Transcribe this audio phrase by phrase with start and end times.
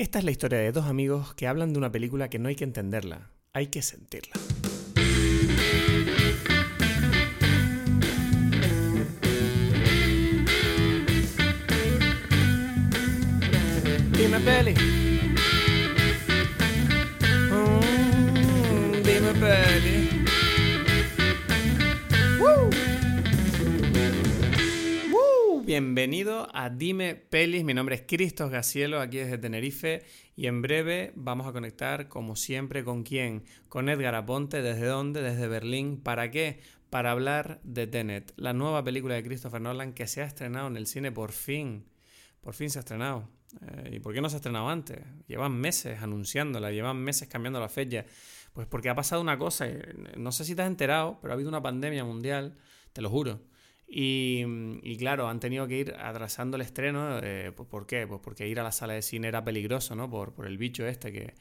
[0.00, 2.54] Esta es la historia de dos amigos que hablan de una película que no hay
[2.54, 4.34] que entenderla, hay que sentirla.
[25.80, 27.62] Bienvenido a Dime Pelis.
[27.62, 30.02] Mi nombre es Cristos Gacielo, aquí desde Tenerife.
[30.34, 33.44] Y en breve vamos a conectar, como siempre, con quién?
[33.68, 34.60] Con Edgar Aponte.
[34.60, 35.22] ¿Desde dónde?
[35.22, 36.00] Desde Berlín.
[36.02, 36.58] ¿Para qué?
[36.90, 40.76] Para hablar de Tenet, la nueva película de Christopher Nolan que se ha estrenado en
[40.76, 41.86] el cine por fin.
[42.40, 43.28] Por fin se ha estrenado.
[43.60, 44.98] Eh, ¿Y por qué no se ha estrenado antes?
[45.28, 48.04] Llevan meses anunciándola, llevan meses cambiando la fecha.
[48.52, 51.34] Pues porque ha pasado una cosa, eh, no sé si te has enterado, pero ha
[51.34, 52.56] habido una pandemia mundial,
[52.92, 53.42] te lo juro.
[53.90, 54.44] Y,
[54.82, 57.20] y claro, han tenido que ir atrasando el estreno.
[57.22, 58.06] Eh, ¿Por qué?
[58.06, 60.10] Pues porque ir a la sala de cine era peligroso, ¿no?
[60.10, 61.34] Por, por el bicho este que,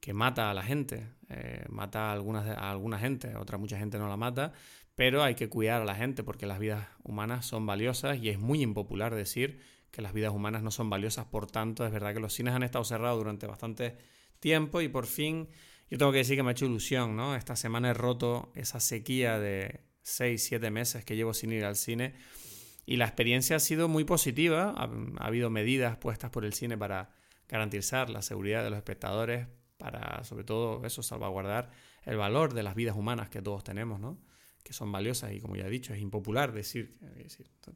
[0.00, 1.08] que mata a la gente.
[1.30, 4.52] Eh, mata a, algunas, a alguna gente, otra mucha gente no la mata.
[4.94, 8.38] Pero hay que cuidar a la gente porque las vidas humanas son valiosas y es
[8.38, 11.24] muy impopular decir que las vidas humanas no son valiosas.
[11.24, 13.96] Por tanto, es verdad que los cines han estado cerrados durante bastante
[14.40, 15.48] tiempo y por fin
[15.90, 17.34] yo tengo que decir que me ha hecho ilusión, ¿no?
[17.34, 21.76] Esta semana he roto esa sequía de 6, 7 meses que llevo sin ir al
[21.76, 22.14] cine
[22.86, 24.72] y la experiencia ha sido muy positiva.
[24.76, 24.84] Ha,
[25.18, 27.10] ha habido medidas puestas por el cine para
[27.48, 31.70] garantizar la seguridad de los espectadores, para sobre todo eso, salvaguardar
[32.04, 34.18] el valor de las vidas humanas que todos tenemos, ¿no?
[34.64, 36.96] que son valiosas y como ya he dicho, es impopular decir,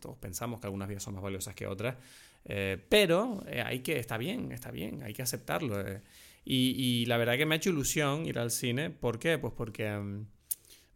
[0.01, 1.97] todos pensamos que algunas vidas son más valiosas que otras,
[2.47, 5.87] eh, pero eh, hay que, está bien, está bien, hay que aceptarlo.
[5.87, 6.01] Eh.
[6.45, 9.37] Y, la verdad que me ha hecho ilusión ir al cine, ¿por qué?
[9.37, 10.25] Pues porque, um,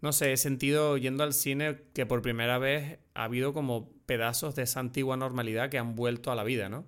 [0.03, 4.57] no sé, he sentido yendo al cine que por primera vez ha habido como pedazos
[4.57, 6.87] de esa antigua normalidad que han vuelto a la vida, ¿no?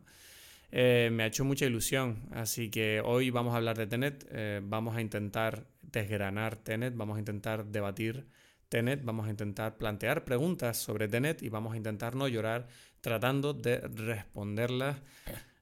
[0.73, 2.29] Eh, me ha hecho mucha ilusión.
[2.33, 7.15] Así que hoy vamos a hablar de Tenet, eh, vamos a intentar desgranar Tenet, vamos
[7.15, 8.27] a intentar debatir
[8.69, 12.67] Tenet, vamos a intentar plantear preguntas sobre Tenet y vamos a intentar no llorar
[13.01, 15.01] tratando de responderlas.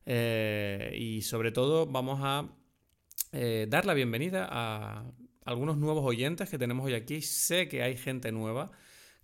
[0.07, 2.49] Eh, y sobre todo vamos a
[3.69, 5.05] dar la bienvenida a
[5.45, 7.23] algunos nuevos oyentes que tenemos hoy aquí.
[7.23, 8.71] Sé que hay gente nueva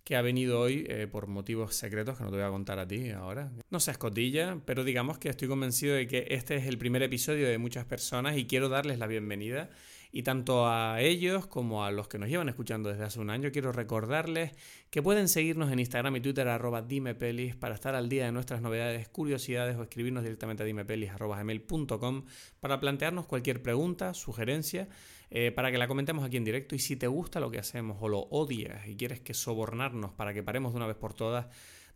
[0.03, 2.87] que ha venido hoy eh, por motivos secretos que no te voy a contar a
[2.87, 3.51] ti ahora.
[3.69, 7.47] No se escotilla, pero digamos que estoy convencido de que este es el primer episodio
[7.47, 9.69] de muchas personas y quiero darles la bienvenida.
[10.11, 13.51] Y tanto a ellos como a los que nos llevan escuchando desde hace un año,
[13.51, 14.53] quiero recordarles
[14.89, 18.63] que pueden seguirnos en Instagram y Twitter arroba dimepelis para estar al día de nuestras
[18.63, 22.25] novedades, curiosidades o escribirnos directamente a dimepelis.gmail.com
[22.59, 24.89] para plantearnos cualquier pregunta, sugerencia,
[25.31, 26.75] eh, para que la comentemos aquí en directo.
[26.75, 30.33] Y si te gusta lo que hacemos o lo odias y quieres que sobornarnos para
[30.33, 31.47] que paremos de una vez por todas,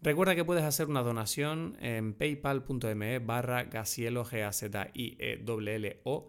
[0.04, 5.40] Recuerda que puedes hacer una donación en paypal.me barra gacielo g a z i e
[5.40, 6.28] l o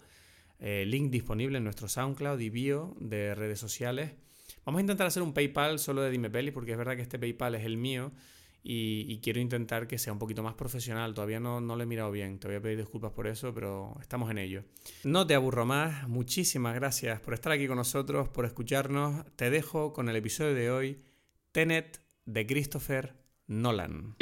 [0.61, 4.13] eh, link disponible en nuestro SoundCloud y bio de redes sociales.
[4.65, 7.19] Vamos a intentar hacer un PayPal solo de Dime Peli, porque es verdad que este
[7.19, 8.13] PayPal es el mío
[8.67, 11.13] y, quiero intentar que sea un poquito más profesional.
[11.13, 13.95] Todavía no, no lo he mirado bien, te voy a pedir disculpas por eso, pero
[14.01, 14.65] estamos en ello.
[15.05, 19.27] No te aburro más, muchísimas gracias por estar aquí con nosotros, por escucharnos.
[19.37, 20.99] Te dejo con el episodio de hoy,
[21.53, 23.15] Tenet de Christopher
[23.47, 24.17] Nolan.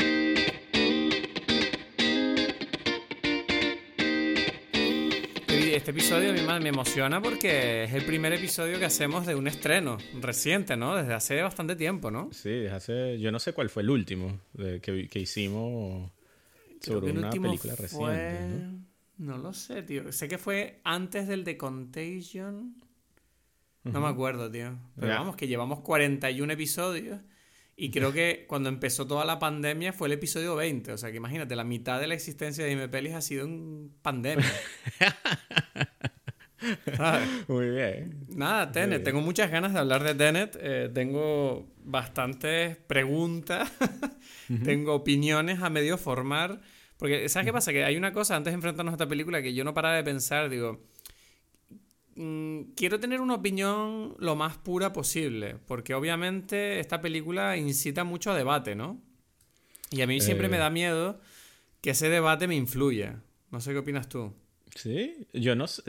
[5.82, 9.48] Este episodio a mí me emociona porque es el primer episodio que hacemos de un
[9.48, 10.94] estreno reciente, ¿no?
[10.94, 12.28] Desde hace bastante tiempo, ¿no?
[12.30, 13.18] Sí, desde hace...
[13.18, 16.12] Yo no sé cuál fue el último de, que, que, hicimos
[16.80, 17.82] sobre una película fue...
[17.82, 18.64] reciente,
[19.18, 19.34] ¿no?
[19.34, 20.12] No lo sé, tío.
[20.12, 22.76] Sé que fue antes del de Contagion.
[23.82, 24.00] No uh -huh.
[24.02, 24.78] me acuerdo, tío.
[24.94, 25.18] Pero yeah.
[25.18, 27.18] vamos, que llevamos 41 episodios.
[27.74, 30.92] Y creo que cuando empezó toda la pandemia fue el episodio 20.
[30.92, 33.90] O sea que imagínate, la mitad de la existencia de Dime Pelis ha sido en
[34.00, 34.46] pandemia.
[37.48, 38.26] Muy bien.
[38.28, 39.02] Nada, Tenet.
[39.04, 40.56] Tengo muchas ganas de hablar de Tenet.
[40.60, 43.70] Eh, tengo bastantes preguntas.
[43.80, 44.64] uh -huh.
[44.64, 46.60] tengo opiniones a medio formar.
[46.98, 47.72] Porque, ¿sabes qué pasa?
[47.72, 50.04] Que hay una cosa antes de enfrentarnos a esta película que yo no paraba de
[50.04, 50.48] pensar.
[50.48, 50.80] Digo,
[52.14, 55.56] mmm, quiero tener una opinión lo más pura posible.
[55.66, 59.00] Porque obviamente esta película incita mucho a debate, ¿no?
[59.90, 60.50] Y a mí siempre eh...
[60.50, 61.20] me da miedo
[61.80, 63.20] que ese debate me influya.
[63.50, 64.32] No sé qué opinas tú.
[64.74, 65.82] Sí, yo no sé.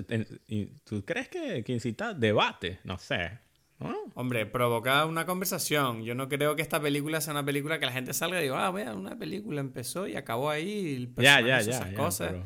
[0.83, 2.80] ¿Tú crees que, que incita debate?
[2.83, 3.39] No sé.
[3.80, 3.95] ¿No?
[4.15, 6.03] Hombre, provoca una conversación.
[6.03, 8.65] Yo no creo que esta película sea una película que la gente salga y diga,
[8.65, 10.95] ah, vea, una película empezó y acabó ahí.
[10.95, 11.71] El ya, ya, ya.
[11.71, 12.31] Esas ya, cosas.
[12.31, 12.45] Pero,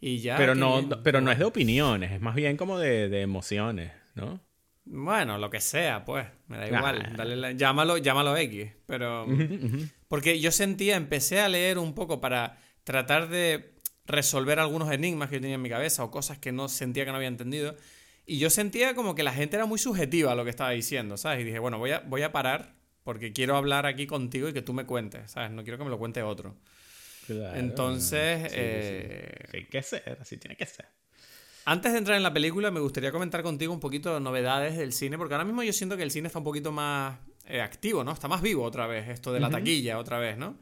[0.00, 0.36] y ya.
[0.36, 4.40] Pero, no, pero no es de opiniones, es más bien como de, de emociones, ¿no?
[4.84, 6.26] Bueno, lo que sea, pues.
[6.48, 7.14] Me da igual.
[7.16, 8.70] Dale la, llámalo, llámalo X.
[8.86, 9.26] Pero.
[10.08, 13.74] Porque yo sentía, empecé a leer un poco para tratar de
[14.10, 17.10] resolver algunos enigmas que yo tenía en mi cabeza o cosas que no sentía que
[17.10, 17.76] no había entendido.
[18.26, 21.16] Y yo sentía como que la gente era muy subjetiva a lo que estaba diciendo,
[21.16, 21.40] ¿sabes?
[21.40, 24.62] Y dije, bueno, voy a, voy a parar porque quiero hablar aquí contigo y que
[24.62, 25.50] tú me cuentes, ¿sabes?
[25.50, 26.56] No quiero que me lo cuente otro.
[27.28, 28.50] Entonces...
[28.50, 30.86] Sí, eh, que ser, así tiene que ser.
[31.64, 34.92] Antes de entrar en la película, me gustaría comentar contigo un poquito de novedades del
[34.92, 38.02] cine, porque ahora mismo yo siento que el cine está un poquito más eh, activo,
[38.02, 38.12] ¿no?
[38.12, 40.58] Está más vivo otra vez, esto de la taquilla otra vez, ¿no?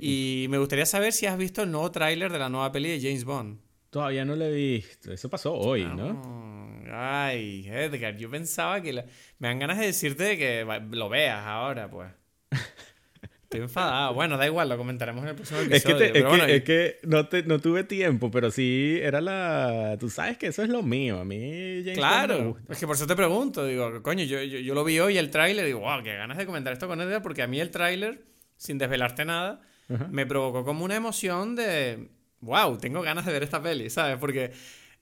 [0.00, 3.00] Y me gustaría saber si has visto el nuevo tráiler de la nueva peli de
[3.00, 3.58] James Bond.
[3.90, 5.12] Todavía no lo he visto.
[5.12, 6.82] Eso pasó hoy, ¿no?
[6.90, 8.92] Ay, Edgar, yo pensaba que...
[9.38, 12.10] Me dan ganas de decirte que lo veas ahora, pues.
[13.42, 14.14] Estoy enfadado.
[14.14, 16.06] Bueno, da igual, lo comentaremos en el próximo episodio.
[16.46, 19.98] Es que, no, no, tuve tiempo, pero sí era la...
[20.00, 21.20] Tú sabes que eso es lo mío.
[21.20, 22.56] A mí James Claro.
[22.70, 23.66] Es que por eso te pregunto.
[23.66, 26.72] Digo, coño, yo, yo, lo vi hoy el tráiler digo, wow, qué ganas de comentar
[26.72, 28.24] esto con Edgar porque a mí el tráiler,
[28.56, 32.08] sin desvelarte nada, me provocó como una emoción de,
[32.40, 34.18] wow, tengo ganas de ver esta peli, ¿sabes?
[34.18, 34.52] Porque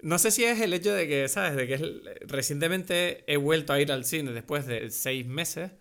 [0.02, 1.56] no sé si es el hecho de que, ¿sabes?
[1.56, 5.72] De que recientemente he vuelto a ir al cine después de seis meses.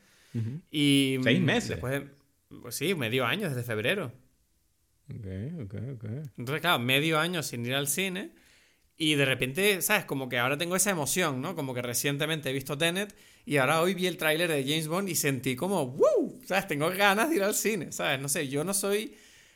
[0.71, 1.69] y ¿Seis meses?
[1.69, 2.07] Después de,
[2.61, 4.11] pues sí, medio año, desde febrero.
[5.09, 5.25] Ok,
[5.63, 6.05] ok, ok.
[6.37, 8.31] Entonces, claro, medio año sin ir al cine.
[8.97, 10.03] Y de repente, ¿sabes?
[10.03, 11.55] Como que ahora tengo esa emoción, ¿no?
[11.55, 13.15] Como que recientemente he visto Tenet
[13.49, 16.39] y ahora hoy vi el tráiler de James Bond y sentí como, ¡wow!
[16.45, 16.67] ¿Sabes?
[16.67, 18.21] Tengo ganas de ir al cine, ¿sabes?
[18.21, 19.15] No sé, yo no soy,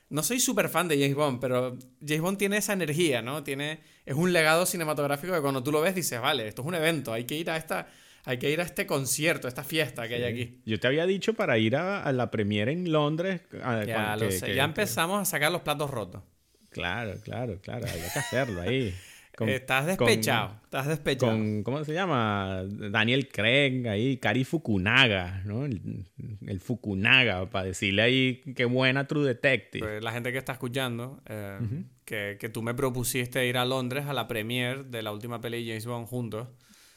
[0.09, 3.43] no soy súper fan de James Bond, pero James Bond tiene esa energía, ¿no?
[3.43, 6.73] Tiene, es un legado cinematográfico que cuando tú lo ves dices, vale, esto es un
[6.73, 7.87] evento, hay que ir a esta,
[8.25, 10.59] hay que ir a este concierto, a esta fiesta que hay aquí.
[10.65, 13.41] Yo te había dicho para ir a, la premiere en Londres.
[13.51, 16.23] ya lo sé, ya empezamos a sacar los platos rotos.
[16.71, 18.91] Claro, claro, claro, hay que hacerlo ahí.
[19.47, 21.31] estás despechado, estás despechado.
[21.31, 22.63] Con, ¿Cómo se llama?
[22.67, 25.65] Daniel Craig ahí, Kari Fukunaga, ¿no?
[25.65, 29.85] El, Fukunaga, para decirle ahí qué buena True Detective.
[29.85, 31.59] Pues la gente que está escuchando, eh,
[32.05, 35.63] que, que, tú me propusiste ir a Londres a la premiere de la última peli
[35.63, 36.47] de James Bond juntos.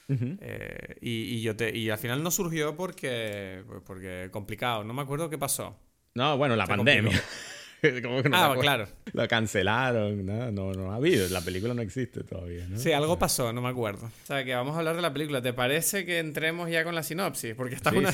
[0.08, 4.94] Eh, y, y, yo te, y al final no surgió porque, pues porque complicado, no
[4.94, 5.76] me acuerdo qué pasó.
[6.14, 7.20] No, bueno, la pandemia.
[8.32, 8.88] ah, claro.
[9.12, 12.78] Lo cancelaron, no, no, ha habido, la película no existe todavía, ¿no?
[12.78, 14.06] Sí, algo pasó, no me acuerdo.
[14.06, 15.42] O sea, que vamos a hablar de la película.
[15.42, 17.54] ¿Te parece que entremos ya con la sinopsis?
[17.54, 18.10] Porque esta, una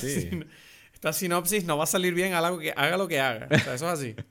[0.93, 3.49] esta sinopsis no va a salir bien haga lo que, haga lo que haga.
[3.51, 4.15] O sea, eso es así.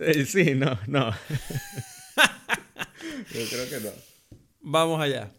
[0.00, 1.10] Eh, sí, no, no.
[3.32, 3.90] Yo creo que no.
[4.60, 5.32] Vamos allá.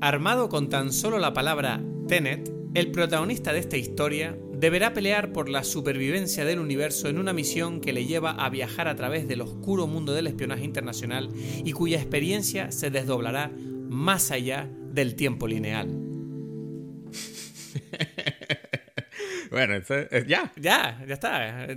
[0.00, 5.48] Armado con tan solo la palabra Tenet, el protagonista de esta historia deberá pelear por
[5.48, 9.40] la supervivencia del universo en una misión que le lleva a viajar a través del
[9.40, 11.30] oscuro mundo del espionaje internacional
[11.64, 15.88] y cuya experiencia se desdoblará más allá del tiempo lineal.
[19.50, 19.82] bueno,
[20.26, 20.52] ya.
[20.56, 21.68] Ya, ya está.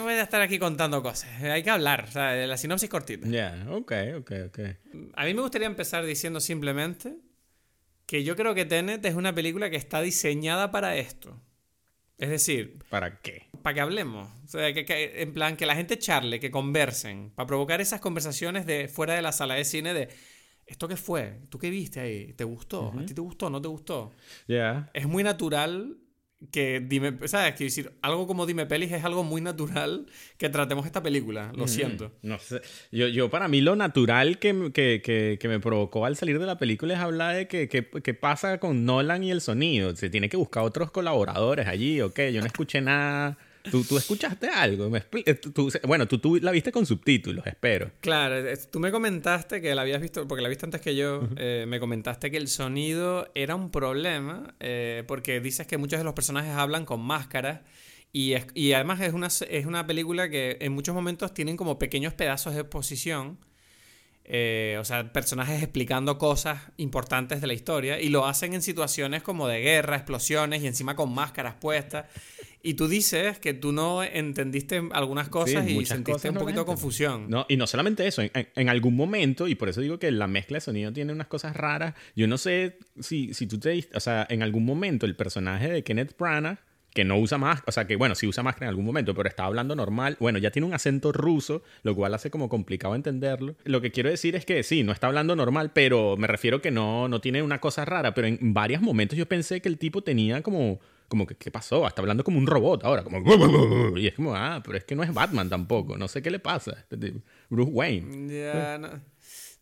[0.00, 1.40] Voy a estar aquí contando cosas.
[1.40, 2.06] Hay que hablar.
[2.08, 3.28] O sea, la sinopsis cortita.
[3.28, 4.58] Ya, ok, ok, ok.
[5.14, 7.14] A mí me gustaría empezar diciendo simplemente
[8.06, 11.40] que yo creo que Tenet es una película que está diseñada para esto.
[12.18, 12.78] Es decir...
[12.88, 13.48] ¿Para qué?
[13.62, 14.28] Para que hablemos.
[14.44, 17.30] O sea, que, en plan, que la gente charle, que conversen.
[17.34, 20.08] Para provocar esas conversaciones de fuera de la sala de cine de...
[20.66, 21.40] ¿Esto qué fue?
[21.48, 22.32] ¿Tú qué viste ahí?
[22.32, 22.92] ¿Te gustó?
[22.98, 23.50] ¿A ti te gustó?
[23.50, 24.12] ¿No te gustó?
[24.48, 24.90] Ya.
[24.94, 25.98] Es muy natural
[26.52, 27.54] que dime, ¿sabes?
[27.54, 30.06] Quiero decir, algo como Dime Pelis es algo muy natural
[30.36, 32.12] que tratemos esta película, lo siento.
[32.22, 32.60] No sé.
[32.92, 36.58] Yo, yo, para mí, lo natural que, que, que, me provocó al salir de la
[36.58, 39.96] película es hablar de que, que, pasa con Nolan y el sonido.
[39.96, 42.20] Se tiene que buscar otros colaboradores allí, ok.
[42.32, 43.38] Yo no escuché nada
[43.70, 44.90] ¿Tú, tú escuchaste algo?
[44.96, 45.40] Eh,
[45.86, 47.90] bueno, tú, tú, la viste con subtítulos, espero.
[48.00, 48.36] Claro,
[48.70, 51.80] tú me comentaste que la habías visto, porque la viste antes que yo, eh, me
[51.80, 56.52] comentaste que el sonido era un problema, eh, porque dices que muchos de los personajes
[56.52, 57.60] hablan con máscaras.
[58.12, 62.14] Y, y además es una, es una película que en muchos momentos tienen como pequeños
[62.14, 63.38] pedazos de exposición.
[64.28, 69.46] O sea, personajes explicando cosas importantes de la historia y lo hacen en situaciones como
[69.46, 72.06] de guerra, explosiones y encima con máscaras puestas.
[72.62, 77.30] Y tú dices que tú no entendiste algunas cosas y sentiste un poquito de confusión.
[77.30, 80.56] No, y no solamente eso, en, algún momento, y por eso digo que la mezcla
[80.56, 83.88] de sonido tiene unas cosas raras, yo no sé si, si tú te...
[83.94, 86.58] O sea, en algún momento el personaje de Kenneth Branagh,
[86.96, 89.28] que no usa más, o sea, que bueno, sí usa máscara en algún momento, pero
[89.28, 93.54] está hablando normal, bueno, ya tiene un acento ruso, lo cual hace como complicado entenderlo.
[93.64, 96.70] Lo que quiero decir es que sí, no está hablando normal, pero me refiero que
[96.70, 100.02] no, no tiene una cosa rara, pero en varios momentos yo pensé que el tipo
[100.02, 101.86] tenía como como que, ¿qué pasó?
[101.86, 103.18] Está hablando como un robot ahora, como...
[103.96, 106.40] Y es como, ah, pero es que no es Batman tampoco, no sé qué le
[106.40, 106.84] pasa.
[107.48, 108.28] Bruce Wayne.
[108.28, 108.88] Ya, no,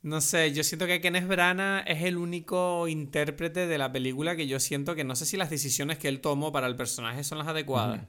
[0.05, 4.47] no, sé, yo siento que Kenneth Branagh es el único intérprete de la película que
[4.47, 7.39] yo siento que no sé si las decisiones que él tomó para el personaje son
[7.39, 8.07] las adecuadas.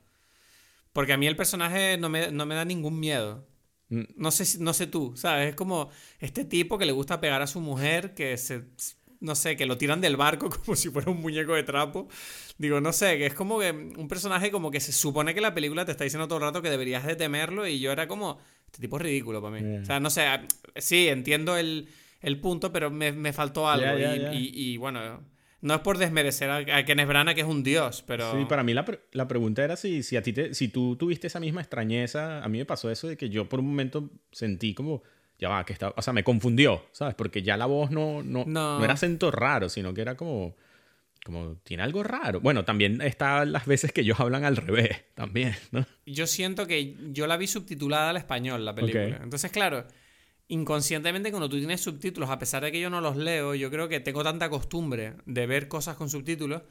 [0.94, 3.48] Porque a mí el personaje no me, no me da ningún miedo.
[3.90, 4.04] Mm.
[4.16, 5.50] No sé, no sé tú, ¿sabes?
[5.50, 8.66] Es como este tipo que le gusta pegar a su mujer, que se,
[9.20, 12.08] no sé, que lo tiran del barco como si fuera un muñeco de trapo.
[12.58, 15.54] Digo, no sé, que es como que un personaje como que se supone que la
[15.54, 18.40] película te está diciendo todo el rato que deberías de temerlo y yo era como,
[18.76, 19.78] este tipo es ridículo para mí.
[19.78, 20.26] O sea, no sé,
[20.76, 21.88] sí, entiendo el,
[22.42, 23.88] punto, pero me, faltó algo.
[24.34, 25.22] y, bueno,
[25.62, 28.38] no es por desmerecer a, a Kenneth Branagh, que es un dios, pero...
[28.38, 31.28] Sí, para mí la, la pregunta era si, si, a ti te, si tú tuviste
[31.28, 32.44] esa misma extrañeza.
[32.44, 35.04] A mí me pasó eso de que yo por un momento sentí como...
[35.40, 35.94] Ya va, que está...
[35.96, 37.16] O sea, me confundió, ¿sabes?
[37.16, 38.84] Porque ya la voz no, no, no.
[38.84, 40.58] era acento raro, sino que era como...
[41.26, 42.40] Como tiene algo raro.
[42.40, 45.86] Bueno, también está las veces que ellos hablan al revés, también, ¿no?
[46.06, 49.20] Yo siento que yo la vi subtitulada al español, la película.
[49.24, 49.86] Entonces, claro
[50.48, 53.88] inconscientemente cuando tú tienes subtítulos, a pesar de que yo no los leo, yo creo
[53.90, 56.62] que tengo tanta costumbre de ver cosas con subtítulos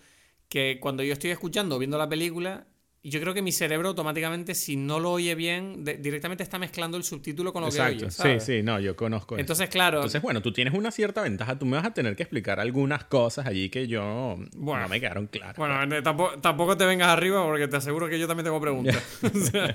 [0.49, 2.67] que cuando yo estoy escuchando o viendo la película,
[3.11, 7.05] yo creo que mi cerebro automáticamente, si no lo oye bien, directamente está mezclando el
[7.05, 8.11] subtítulo con lo que oye.
[8.11, 9.39] Sí, sí, no, yo conozco.
[9.39, 9.99] Entonces, claro.
[9.99, 11.59] Entonces, bueno, tú tienes una cierta ventaja.
[11.59, 15.01] Tú me vas a tener que explicar algunas cosas allí que yo bueno, no me
[15.01, 15.57] quedaron claras.
[15.57, 19.03] Bueno, eh, tampoco, tampoco, te vengas arriba porque te aseguro que yo también tengo preguntas.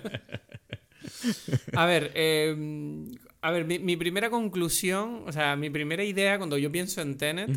[1.74, 2.56] a ver, eh,
[3.42, 7.50] a ver, mi, primera conclusión, o sea, mi primera idea cuando yo pienso en Tenet,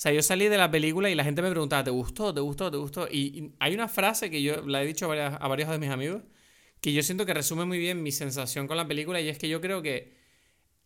[0.00, 2.32] o sea, yo salí de la película y la gente me preguntaba, ¿te gustó?
[2.32, 2.70] ¿Te gustó?
[2.70, 3.06] ¿Te gustó?
[3.06, 6.22] Y, hay una frase que yo la he dicho a, varios de mis amigos,
[6.80, 9.50] que yo siento que resume muy bien mi sensación con la película y es que
[9.50, 10.16] yo creo que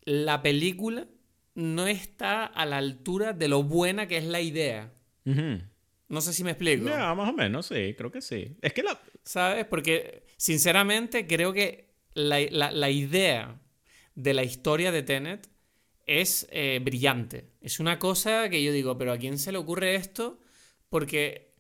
[0.03, 1.07] la película
[1.55, 4.93] no está a la altura de lo buena que es la idea.
[5.23, 6.87] No sé si me explico.
[6.87, 8.57] Más o menos, sí, creo que sí.
[8.63, 9.01] Es que la...
[9.23, 9.65] ¿Sabes?
[9.65, 13.61] Porque, sinceramente, creo que la, la idea
[14.17, 15.54] de la historia de Tenet
[16.07, 17.51] es eh, brillante.
[17.61, 20.41] Es una cosa que yo digo, pero ¿a quién se le ocurre esto?
[20.89, 21.55] Porque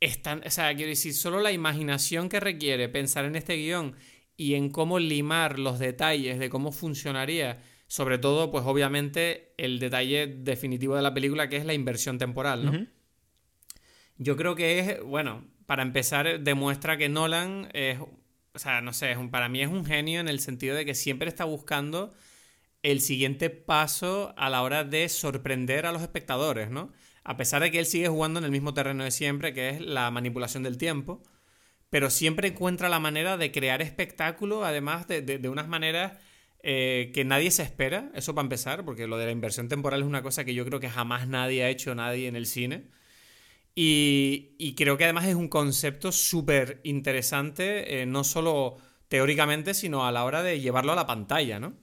[0.00, 3.96] están, o sea, quiero decir, solo la imaginación que requiere pensar en este guion
[4.36, 10.26] y en cómo limar los detalles de cómo funcionaría, sobre todo, pues obviamente, el detalle
[10.26, 12.86] definitivo de la película, que es la inversión temporal, ¿no?
[14.18, 17.98] Yo creo que es, bueno, para empezar, demuestra que Nolan es
[18.56, 21.28] o sea, no sé, para mí es un genio en el sentido de que siempre
[21.28, 22.14] está buscando
[22.82, 26.92] el siguiente paso a la hora de sorprender a los espectadores, ¿no?
[27.24, 29.80] A pesar de que él sigue jugando en el mismo terreno de siempre, que es
[29.80, 31.22] la manipulación del tiempo,
[31.90, 36.12] pero siempre encuentra la manera de crear espectáculo, además de, unas maneras
[36.62, 40.06] eh, que nadie se espera, eso para empezar, porque lo de la inversión temporal es
[40.06, 42.90] una cosa que yo creo que jamás nadie ha hecho nadie en el cine.
[43.78, 48.78] Y, creo que además es un concepto súper interesante, eh, no solo
[49.08, 51.74] teóricamente, sino a la hora de llevarlo a la pantalla, ¿no?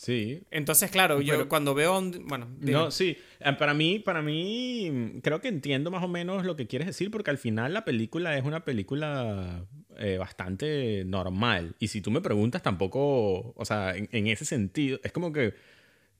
[0.00, 0.44] Sí.
[0.50, 2.00] Entonces, claro, yo cuando veo...
[2.24, 3.18] Bueno, no, sí.
[3.38, 7.10] Eh, para mí, para mí, creo que entiendo más o menos lo que quieres decir,
[7.10, 9.66] porque al final la película es una película
[9.98, 11.76] eh, bastante normal.
[11.80, 15.52] Y si tú me preguntas, tampoco, o sea, en ese sentido, es como que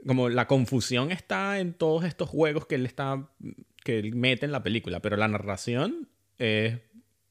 [0.07, 3.31] como la confusión está en todos estos juegos que él está
[3.83, 6.07] que él mete en la película, pero la narración
[6.37, 6.79] es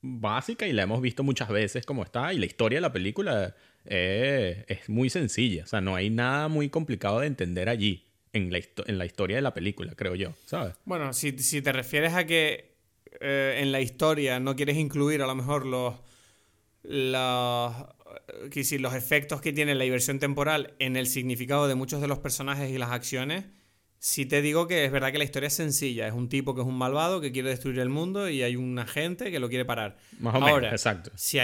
[0.02, 3.56] básica y la hemos visto muchas veces como está y la historia de la película
[3.86, 8.60] es muy sencilla, o sea, no hay nada muy complicado de entender allí en la,
[8.86, 10.76] en la historia de la película, creo yo, ¿sabes?
[10.86, 12.76] Bueno, si, si te refieres a que
[13.22, 15.96] eh, en la historia no quieres incluir a lo mejor los
[16.84, 17.76] los,
[18.80, 22.72] los efectos que tiene la diversión temporal en el significado de muchos de los personajes
[22.72, 23.46] y las acciones,
[24.00, 26.08] sí te digo que es verdad que la historia es sencilla.
[26.08, 28.80] Es un tipo que es un malvado que quiere destruir el mundo y hay un
[28.80, 29.98] agente que lo quiere parar.
[30.20, 31.12] Más o menos, exacto.
[31.16, 31.38] Si,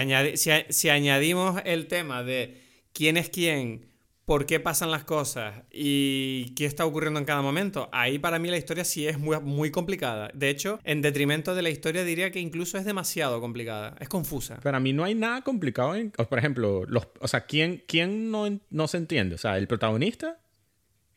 [0.70, 2.60] si añadimos el tema de
[2.92, 3.86] quién es quién,
[4.24, 8.50] por qué pasan las cosas y qué está ocurriendo en cada momento, ahí para mí
[8.50, 10.30] la historia sí es muy, muy complicada.
[10.34, 14.58] De hecho, en detrimento de la historia diría que incluso es demasiado complicada, es confusa.
[14.60, 18.46] Para mí no hay nada complicado en, por ejemplo, los, o sea, ¿quién, quién no,
[18.68, 19.36] no se entiende?
[19.36, 20.40] O sea, el protagonista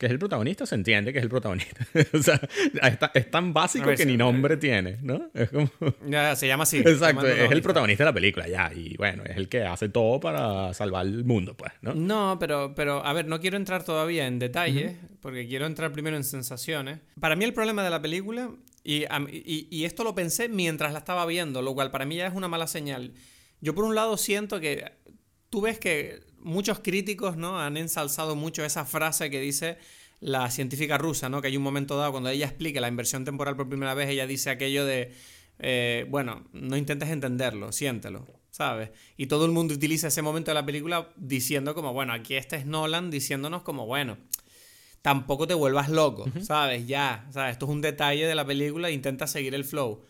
[0.00, 1.86] que es el protagonista, se entiende que es el protagonista.
[2.14, 2.40] o sea,
[3.12, 5.28] es tan básico que ni nombre tiene, ¿no?
[5.34, 5.70] Es como...
[6.06, 6.78] Ya, se llama así.
[6.78, 8.72] Exacto, es el protagonista de la película, ya.
[8.74, 11.94] Y bueno, es el que hace todo para salvar el mundo, pues, ¿no?
[11.94, 16.16] No, pero, pero a ver, no quiero entrar todavía en detalles, porque quiero entrar primero
[16.16, 17.00] en sensaciones.
[17.20, 18.52] Para mí el problema de la película,
[18.82, 22.26] y, y, y esto lo pensé mientras la estaba viendo, lo cual para mí ya
[22.26, 23.12] es una mala señal.
[23.60, 24.92] Yo por un lado siento que
[25.50, 27.60] tú ves que muchos críticos ¿no?
[27.60, 29.78] han ensalzado mucho esa frase que dice
[30.20, 31.40] la científica rusa, ¿no?
[31.40, 34.26] que hay un momento dado cuando ella explica la inversión temporal por primera vez, ella
[34.26, 35.12] dice aquello de,
[35.58, 38.90] eh, bueno, no intentes entenderlo, siéntelo, ¿sabes?
[39.16, 42.56] Y todo el mundo utiliza ese momento de la película diciendo como, bueno, aquí este
[42.56, 44.18] es Nolan diciéndonos como, bueno,
[45.02, 46.86] tampoco te vuelvas loco, ¿sabes?
[46.86, 47.52] Ya, ¿sabes?
[47.52, 50.02] Esto es un detalle de la película, intenta seguir el flow.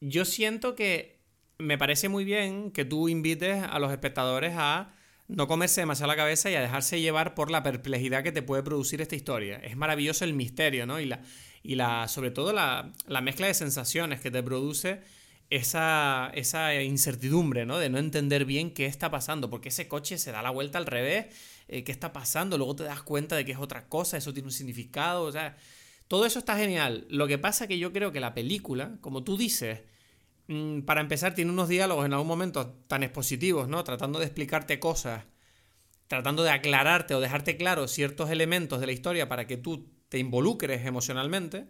[0.00, 1.18] Yo siento que
[1.58, 4.94] me parece muy bien que tú invites a los espectadores a
[5.28, 8.62] no comerse demasiado la cabeza y a dejarse llevar por la perplejidad que te puede
[8.62, 9.56] producir esta historia.
[9.56, 11.00] Es maravilloso el misterio, ¿no?
[11.00, 11.20] Y, la,
[11.62, 15.00] y la, sobre todo la, la mezcla de sensaciones que te produce
[15.50, 17.78] esa, esa incertidumbre, ¿no?
[17.78, 20.86] De no entender bien qué está pasando, porque ese coche se da la vuelta al
[20.86, 21.26] revés,
[21.68, 24.48] eh, qué está pasando, luego te das cuenta de que es otra cosa, eso tiene
[24.48, 25.56] un significado, o sea,
[26.06, 27.06] todo eso está genial.
[27.10, 29.80] Lo que pasa que yo creo que la película, como tú dices,
[30.86, 33.84] para empezar, tiene unos diálogos en algún momento tan expositivos, ¿no?
[33.84, 35.24] Tratando de explicarte cosas,
[36.06, 40.18] tratando de aclararte o dejarte claro ciertos elementos de la historia para que tú te
[40.18, 41.68] involucres emocionalmente.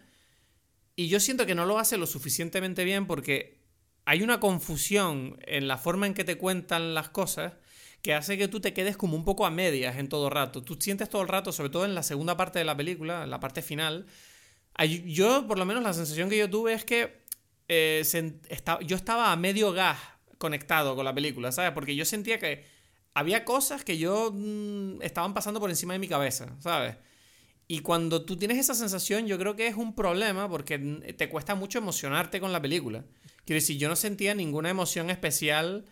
[0.94, 3.58] Y yo siento que no lo hace lo suficientemente bien porque
[4.04, 7.54] hay una confusión en la forma en que te cuentan las cosas
[8.00, 10.62] que hace que tú te quedes como un poco a medias en todo rato.
[10.62, 13.30] Tú sientes todo el rato, sobre todo en la segunda parte de la película, en
[13.30, 14.06] la parte final.
[15.04, 17.26] Yo, por lo menos, la sensación que yo tuve es que
[17.68, 18.02] eh,
[18.86, 19.98] yo estaba a medio gas
[20.38, 21.72] conectado con la película, ¿sabes?
[21.72, 22.64] Porque yo sentía que
[23.14, 26.96] había cosas que yo mm, estaban pasando por encima de mi cabeza, ¿sabes?
[27.66, 31.54] Y cuando tú tienes esa sensación, yo creo que es un problema porque te cuesta
[31.54, 33.04] mucho emocionarte con la película.
[33.44, 35.84] Quiero decir, yo no sentía ninguna emoción especial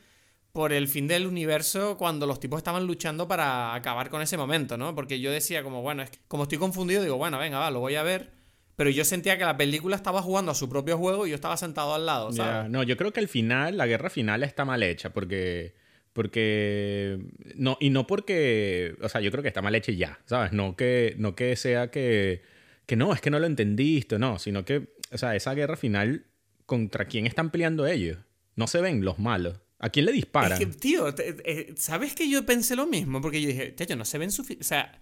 [0.52, 4.78] por el fin del universo cuando los tipos estaban luchando para acabar con ese momento,
[4.78, 4.94] ¿no?
[4.94, 7.96] Porque yo decía como, bueno, es como estoy confundido, digo, bueno, venga, va, lo voy
[7.96, 8.32] a ver.
[8.76, 11.56] Pero yo sentía que la película estaba jugando a su propio juego y yo estaba
[11.56, 12.70] sentado al lado, ¿sabes?
[12.70, 15.74] No, yo creo que al final, la guerra final está mal hecha porque...
[16.12, 17.18] Porque...
[17.56, 18.96] No, y no porque...
[19.02, 20.52] O sea, yo creo que está mal hecha ya, ¿sabes?
[20.52, 22.42] No que, no que sea que...
[22.86, 24.94] Que no, es que no lo entendiste, no, sino que...
[25.10, 26.26] O sea, esa guerra final
[26.66, 28.18] ¿contra quién están peleando ellos?
[28.56, 29.60] No se ven los malos.
[29.78, 30.52] ¿A quién le disparan?
[30.52, 33.20] Es que, tío, eh, ¿sabes que yo pensé lo mismo?
[33.20, 34.64] Porque yo dije, tío, no se ven suficiente.
[34.64, 35.00] O sea,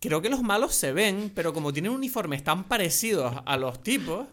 [0.00, 4.26] creo que los malos se ven, pero como tienen uniformes tan parecidos a los tipos,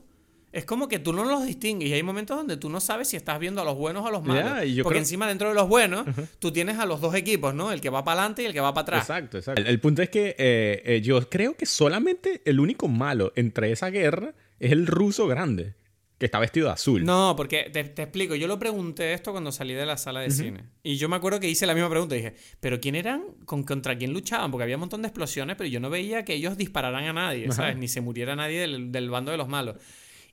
[0.54, 1.90] es como que tú no los distingues.
[1.90, 4.12] Y hay momentos donde tú no sabes si estás viendo a los buenos o a
[4.12, 4.64] los malos.
[4.82, 6.08] Porque encima, dentro de los buenos,
[6.40, 7.72] tú tienes a los dos equipos, ¿no?
[7.72, 9.02] El que va para adelante y el que va para atrás.
[9.02, 9.62] Exacto, exacto.
[9.62, 13.90] El, punto es que eh, eh, yo creo que solamente el único malo entre esa
[13.90, 15.76] guerra es el ruso grande
[16.18, 17.06] que está vestido de azul.
[17.06, 20.64] No, porque te, explico, yo lo pregunté esto cuando salí de la sala de cine.
[20.82, 22.16] Y yo me acuerdo que hice la misma pregunta.
[22.16, 23.24] Dije, ¿pero quién eran?
[23.46, 24.50] ¿Con, ¿Contra quién luchaban?
[24.50, 27.52] Porque había un montón de explosiones, pero yo no veía que ellos dispararan a nadie,
[27.52, 27.78] ¿sabes?
[27.78, 29.76] Ni se muriera nadie del, bando de los malos.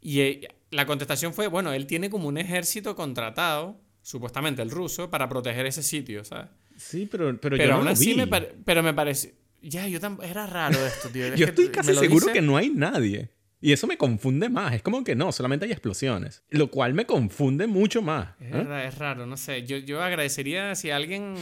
[0.00, 5.10] Y eh, la contestación fue, bueno, él tiene como un ejército contratado, supuestamente el ruso,
[5.10, 6.48] para proteger ese sitio, ¿sabes?
[6.76, 9.34] Sí, pero, pero, yo aún así me pero me parece...
[9.60, 11.34] Ya, yo Era raro esto, tío.
[11.34, 13.30] yo estoy casi seguro que no hay nadie.
[13.60, 14.74] Y eso me confunde más.
[14.74, 16.42] Es como que no, solamente hay explosiones.
[16.50, 18.34] Lo cual me confunde mucho más.
[18.40, 18.84] Es, ¿eh?
[18.86, 19.64] es raro, no sé.
[19.64, 21.34] Yo, yo agradecería si alguien...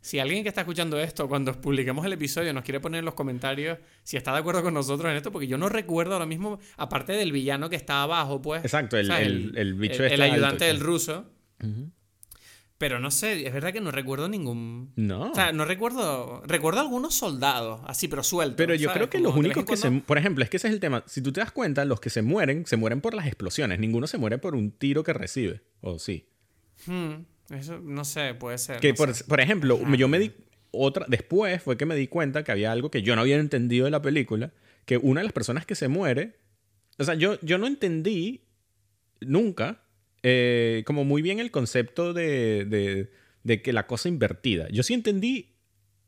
[0.00, 3.14] Si alguien que está escuchando esto, cuando publiquemos el episodio, nos quiere poner en los
[3.14, 6.58] comentarios si está de acuerdo con nosotros en esto, porque yo no recuerdo ahora mismo,
[6.76, 8.64] aparte del villano que está abajo, pues.
[8.64, 9.08] Exacto, el,
[9.56, 11.30] el, bicho El, este ayudante del ruso.
[12.82, 14.90] Pero no sé, es verdad que no recuerdo ningún.
[14.96, 15.30] No.
[15.30, 16.42] O sea, no recuerdo.
[16.44, 18.56] Recuerdo algunos soldados, así, pero sueltos.
[18.56, 19.88] Pero yo creo que los únicos que se.
[19.88, 21.04] Por ejemplo, es que ese es el tema.
[21.06, 23.78] Si tú te das cuenta, los que se mueren, se mueren por las explosiones.
[23.78, 25.62] Ninguno se muere por un tiro que recibe.
[25.80, 26.26] ¿O sí?
[26.86, 28.80] Hmm, eso, no sé, puede ser.
[28.80, 30.32] Que, por, por, ejemplo, yo me di.
[30.72, 33.84] Otra, después fue que me di cuenta que había algo que yo no había entendido
[33.84, 34.52] de la película.
[34.86, 36.36] Que una de las personas que se muere.
[36.98, 38.48] O sea, yo, yo no entendí
[39.20, 39.84] nunca
[40.22, 43.08] eh, como muy bien el concepto de,
[43.42, 44.68] de, que la cosa invertida.
[44.70, 45.56] Yo sí entendí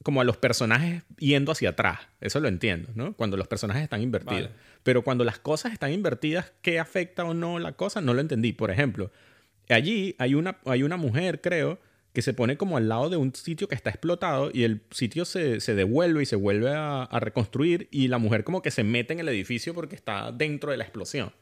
[0.02, 2.00] como a los personajes yendo hacia atrás.
[2.20, 3.14] Eso lo entiendo, ¿no?
[3.14, 4.50] Cuando los personajes están invertidos.
[4.82, 8.00] Pero cuando las cosas están invertidas, ¿qué afecta o no la cosa?
[8.00, 8.52] No lo entendí.
[8.52, 9.10] Por ejemplo,
[9.68, 11.80] allí hay una, hay una mujer, creo,
[12.12, 15.24] que se pone como al lado de un sitio que está explotado y el sitio
[15.24, 18.84] se, se devuelve y se vuelve a, a, reconstruir y la mujer como que se
[18.84, 21.32] mete en el edificio porque está dentro de la explosión.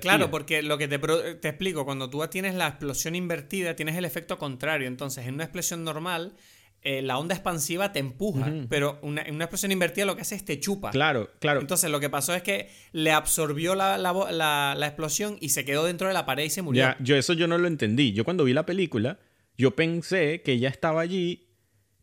[0.00, 4.04] Claro, porque lo que te, te, explico, cuando tú tienes la explosión invertida, tienes el
[4.04, 4.88] efecto contrario.
[4.88, 6.34] Entonces, en una explosión normal,
[6.82, 10.34] eh, la onda expansiva te empuja, pero una, en una explosión invertida lo que hace
[10.34, 10.90] es te chupa.
[10.90, 11.60] Claro, claro.
[11.60, 15.84] Entonces, lo que pasó es que le absorbió la, la, la, explosión y se quedó
[15.84, 16.82] dentro de la pared y se murió.
[16.82, 18.12] Ya, yo eso yo no lo entendí.
[18.12, 19.18] Yo cuando vi la película,
[19.56, 21.48] yo pensé que ella estaba allí.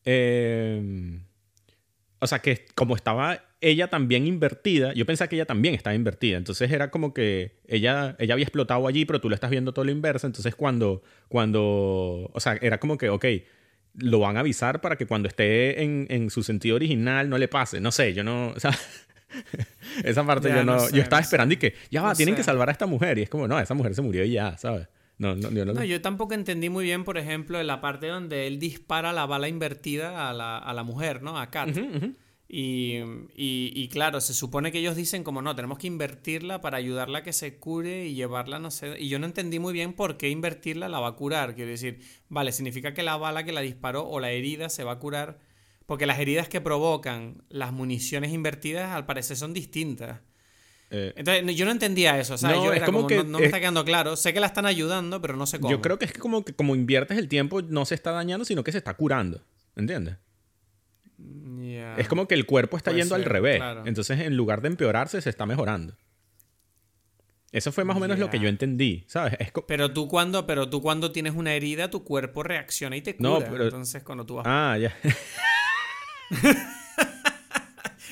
[0.04, 1.20] Eh,
[2.18, 6.38] o sea, que como estaba ella también invertida, yo pensaba que ella también estaba invertida,
[6.38, 9.86] entonces era como que ella, ella había explotado allí, pero tú lo estás viendo todo
[9.86, 13.26] lo inverso, entonces cuando, cuando, o sea, era como que, ok,
[13.96, 17.48] lo van a avisar para que cuando esté en, en su sentido original no le
[17.48, 18.78] pase, no sé, yo no, o sea,
[20.04, 22.72] esa parte yo no, yo estaba esperando y que, ya va, tienen que salvar a
[22.72, 24.88] esta mujer, y es como, no, esa mujer se murió y ya, ¿sabes?
[25.20, 28.48] No, no, yo no, no, yo tampoco entendí muy bien, por ejemplo, la parte donde
[28.48, 31.40] él dispara la bala invertida a la, a la mujer, ¿no?
[31.40, 31.78] A Kat.
[32.54, 32.98] Y,
[33.34, 37.20] y, y, claro, se supone que ellos dicen como no, tenemos que invertirla para ayudarla
[37.20, 39.00] a que se cure y llevarla, no sé.
[39.00, 41.56] Y yo no entendí muy bien por qué invertirla la va a curar.
[41.56, 44.92] Quiero decir, vale, significa que la bala que la disparó o la herida se va
[44.92, 45.40] a curar.
[45.86, 50.20] Porque las heridas que provocan las municiones invertidas al parecer son distintas.
[50.90, 52.58] Eh, Entonces, yo no entendía eso, ¿sabes?
[52.58, 54.18] No, es como, que, no, me está quedando claro.
[54.18, 55.72] Sé que la están ayudando, pero no sé cómo.
[55.72, 58.62] Yo creo que es como que como inviertes el tiempo, no se está dañando, sino
[58.66, 59.42] que se está curando.
[59.78, 60.18] ¿Entiendes?
[61.98, 63.62] Es como que el cuerpo está yendo al revés.
[63.86, 65.96] Entonces, en lugar de empeorarse, se está mejorando.
[67.52, 69.38] Eso fue más o menos lo que yo entendí, ¿sabes?
[69.68, 73.30] pero tú cuando, pero tú cuando tienes una herida, tu cuerpo reacciona y te cura.
[73.30, 73.66] No, pero...
[73.66, 74.46] Entonces, cuando tú vas...
[74.48, 74.96] Ah, ya.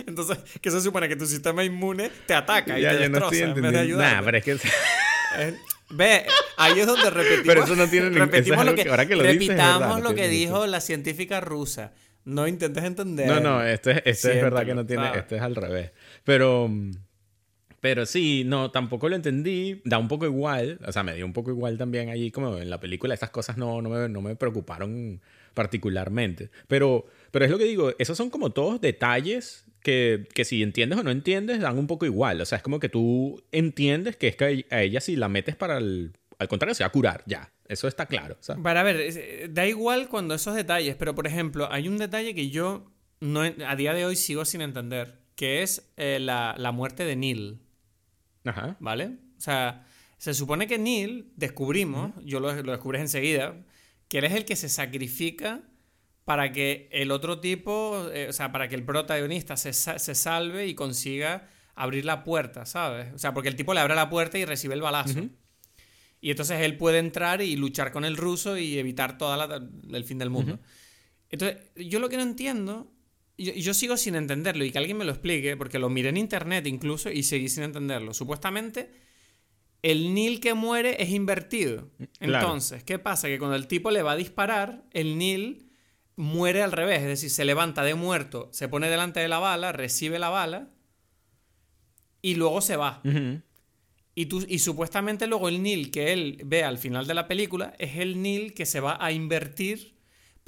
[0.05, 1.07] Entonces, ¿qué se supone?
[1.07, 4.43] Que tu sistema inmune te ataca y ya, te destroza no en Nah, pero es
[4.43, 4.57] que...
[5.91, 6.25] Ve,
[6.57, 7.45] ahí es donde repetimos.
[7.45, 10.81] Pero eso no tiene repetimos lo que, ahora que lo repitamos lo que dijo la
[10.81, 11.93] científica rusa.
[12.29, 13.27] No intentes entender.
[13.27, 15.09] No, no, este, este es verdad que no tiene.
[15.15, 15.91] Este es al revés.
[16.23, 16.69] Pero.
[17.81, 19.81] Pero sí, no, tampoco lo entendí.
[19.85, 20.79] Da un poco igual.
[20.85, 23.13] O sea, me dio un poco igual también allí, como en la película.
[23.13, 25.21] Estas cosas no, no, me, no me preocuparon
[25.53, 26.49] particularmente.
[26.67, 30.99] Pero, pero es lo que digo, esos son como todos detalles que, que, si entiendes
[30.99, 32.41] o no entiendes, dan un poco igual.
[32.41, 35.55] O sea, es como que tú entiendes que es que a ella si la metes
[35.55, 36.13] para el...
[36.39, 37.51] Al contrario, se va a curar, ya.
[37.65, 38.37] Eso está claro.
[38.63, 42.49] Para ver, eh, da igual cuando esos detalles, pero por ejemplo, hay un detalle que
[42.49, 47.03] yo no, a día de hoy sigo sin entender, que es eh, la, la, muerte
[47.03, 47.59] de Neil.
[48.45, 48.77] Ajá.
[48.79, 49.17] ¿Vale?
[49.37, 49.85] O sea,
[50.17, 53.55] se supone que Neil, descubrimos, yo lo, lo descubres enseguida,
[54.07, 55.61] que él es el que se sacrifica
[56.25, 60.67] para que el otro tipo, eh, o sea, para que el protagonista se, se, salve
[60.67, 63.13] y consiga abrir la puerta, ¿sabes?
[63.13, 65.19] O sea, porque el tipo le abre la puerta y recibe el balazo.
[66.21, 70.17] Y entonces él puede entrar y luchar con el ruso y evitar todo el fin
[70.17, 70.59] del mundo.
[71.29, 72.91] Entonces, yo lo que no entiendo,
[73.37, 76.17] yo, yo, sigo sin entenderlo y que alguien me lo explique, porque lo miré en
[76.17, 78.13] internet incluso y seguí sin entenderlo.
[78.13, 78.91] Supuestamente,
[79.81, 81.89] el nil que muere es invertido.
[82.19, 83.27] Entonces, ¿qué pasa?
[83.27, 85.69] Que cuando el tipo le va a disparar, el nil
[86.15, 89.71] muere al revés, es decir, se levanta de muerto, se pone delante de la bala,
[89.71, 90.69] recibe la bala
[92.21, 93.01] y luego se va.
[94.15, 97.73] Y, tú, y supuestamente luego el Nil que él ve al final de la película
[97.79, 99.99] es el Nil que se va a invertir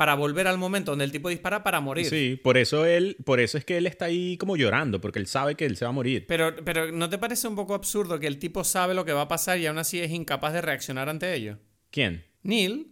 [0.01, 2.07] para volver al momento donde el tipo dispara para morir.
[2.07, 5.27] Sí, por eso él, por eso es que él está ahí como llorando, porque él
[5.27, 6.25] sabe que él se va a morir.
[6.27, 9.21] Pero, pero ¿no te parece un poco absurdo que el tipo sabe lo que va
[9.21, 11.59] a pasar y aún así es incapaz de reaccionar ante ello?
[11.91, 12.25] ¿Quién?
[12.41, 12.87] Neil.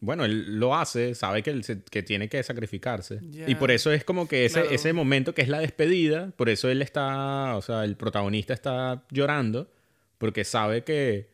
[0.00, 3.20] Bueno, él lo hace, sabe que, él que tiene que sacrificarse.
[3.46, 6.68] Y por eso es como que ese, ese momento que es la despedida, por eso
[6.68, 9.70] él está, o sea, el protagonista está llorando
[10.20, 11.30] porque sabe que,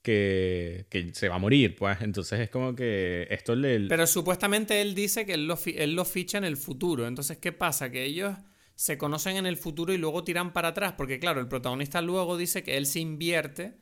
[0.00, 2.00] que, que, se va a morir, pues.
[2.02, 3.80] Entonces es como que esto le...
[3.88, 7.08] Pero supuestamente él dice que él lo, él lo ficha en el futuro.
[7.08, 7.90] Entonces, ¿qué pasa?
[7.90, 8.36] Que ellos
[8.76, 10.94] se conocen en el futuro y luego tiran para atrás.
[10.96, 13.76] Porque claro, el protagonista luego dice que él se invierte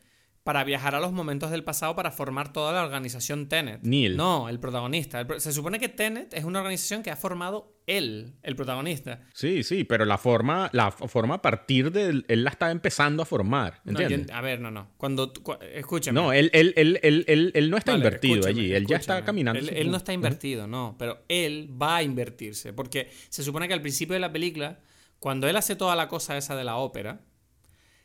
[0.46, 3.82] para viajar a los momentos del pasado para formar toda la organización Tenet.
[3.82, 4.16] Neil.
[4.16, 5.26] No, el protagonista.
[5.38, 9.26] se supone que Tenet es una organización que ha formado él, el protagonista.
[9.34, 13.26] Sí, sí, pero la forma, la forma a partir de él la está empezando a
[13.26, 13.80] formar.
[13.84, 14.30] ¿entiendes?
[14.30, 14.92] a ver, no, no.
[14.96, 15.32] Cuando,
[15.74, 16.14] escúchame.
[16.14, 18.72] No, él, él, él, él no está invertido allí.
[18.72, 19.58] Él ya está caminando.
[19.58, 20.94] Él, no está invertido, no.
[20.96, 22.72] Pero él va a invertirse.
[22.72, 24.78] Porque se supone que al principio de la película,
[25.18, 27.22] cuando él hace toda la cosa esa de la ópera,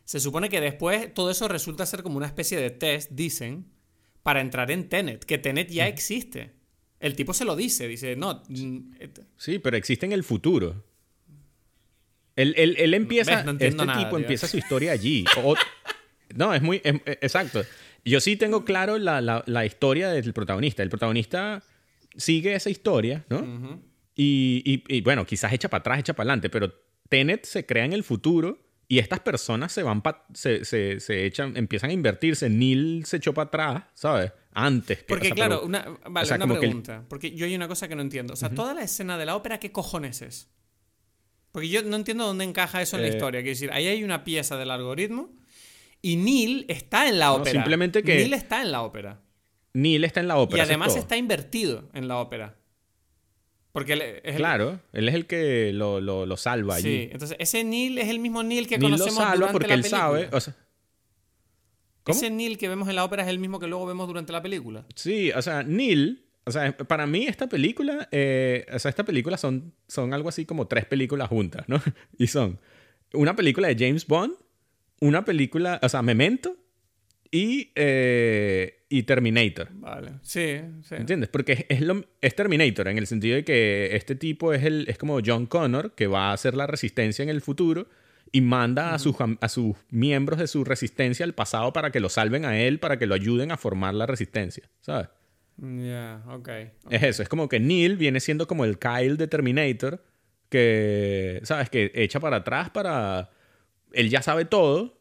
[0.06, 3.66] se supone que después todo eso resulta ser como una especie de test, dicen,
[4.24, 6.52] para entrar en Tenet, que Tenet ya existe.
[7.00, 8.44] El tipo se lo dice, dice, no.
[8.48, 8.94] Mm,
[9.38, 10.84] sí, pero existe en el futuro.
[12.36, 15.26] Él, empieza, este tipo empieza su historia allí.
[16.36, 17.64] no, es muy, em, e, exacto.
[18.06, 20.82] Yo sí tengo claro la, historia del protagonista.
[20.84, 21.64] El protagonista
[22.16, 23.82] sigue esa historia, ¿no?
[24.16, 26.74] y, y, bueno, quizás echa para atrás, echa para adelante, pero
[27.10, 28.60] Tenet se crea en el futuro
[28.92, 32.50] y estas personas se van se, se, se, echan, empiezan a invertirse.
[32.50, 34.34] Neil se echó para atrás, ¿sabes?
[34.52, 35.02] Antes.
[35.08, 37.06] Porque, claro, una, vale, una pregunta.
[37.08, 38.34] Porque yo hay una cosa que no entiendo.
[38.34, 40.50] O sea, toda la escena de la ópera, ¿qué cojones es?
[41.54, 43.40] Porque yo no entiendo dónde encaja eso en la eh, historia.
[43.40, 45.32] Quiero decir, ahí hay una pieza del algoritmo
[46.02, 47.52] y Neil está en la ópera.
[47.52, 48.18] simplemente que.
[48.18, 49.22] Neil está en la ópera.
[49.72, 50.64] Neil está en la ópera.
[50.64, 52.58] Y además está invertido en la ópera.
[53.72, 57.06] Porque él es claro, él es el que lo, lo, salva allí.
[57.06, 60.30] Sí, entonces ese Neil es el mismo Neil que conocemos lo salva porque él sabe.
[62.06, 64.42] Ese Neil que vemos en la ópera es el mismo que luego vemos durante la
[64.42, 64.86] película.
[64.96, 66.26] Sí, o sea, Neil.
[66.44, 70.44] O sea, para mí esta película, eh, o sea, esta película son, son algo así
[70.44, 71.80] como tres películas juntas, ¿no?
[72.18, 72.60] Y son
[73.14, 74.34] una película de James Bond,
[75.00, 76.58] una película, o sea, Memento,
[77.30, 79.70] y, eh, y Terminator.
[79.72, 80.12] Vale.
[80.22, 80.96] Sí, sí.
[80.96, 81.30] ¿Entiendes?
[81.30, 84.98] Porque es, lo, es Terminator en el sentido de que este tipo es, el, es
[84.98, 87.88] como John Connor, que va a hacer la resistencia en el futuro
[88.34, 92.10] y manda a, sus, a sus miembros de su resistencia al pasado para que lo
[92.10, 95.08] salven a él, para que lo ayuden a formar la resistencia, ¿sabes?
[95.58, 96.50] Ya, ok.
[96.90, 100.04] Es eso, es como que Neil viene siendo como el Kyle de Terminator,
[100.50, 101.70] que, ¿sabes?
[101.70, 103.30] Que echa para atrás para...
[103.94, 105.01] Él ya sabe todo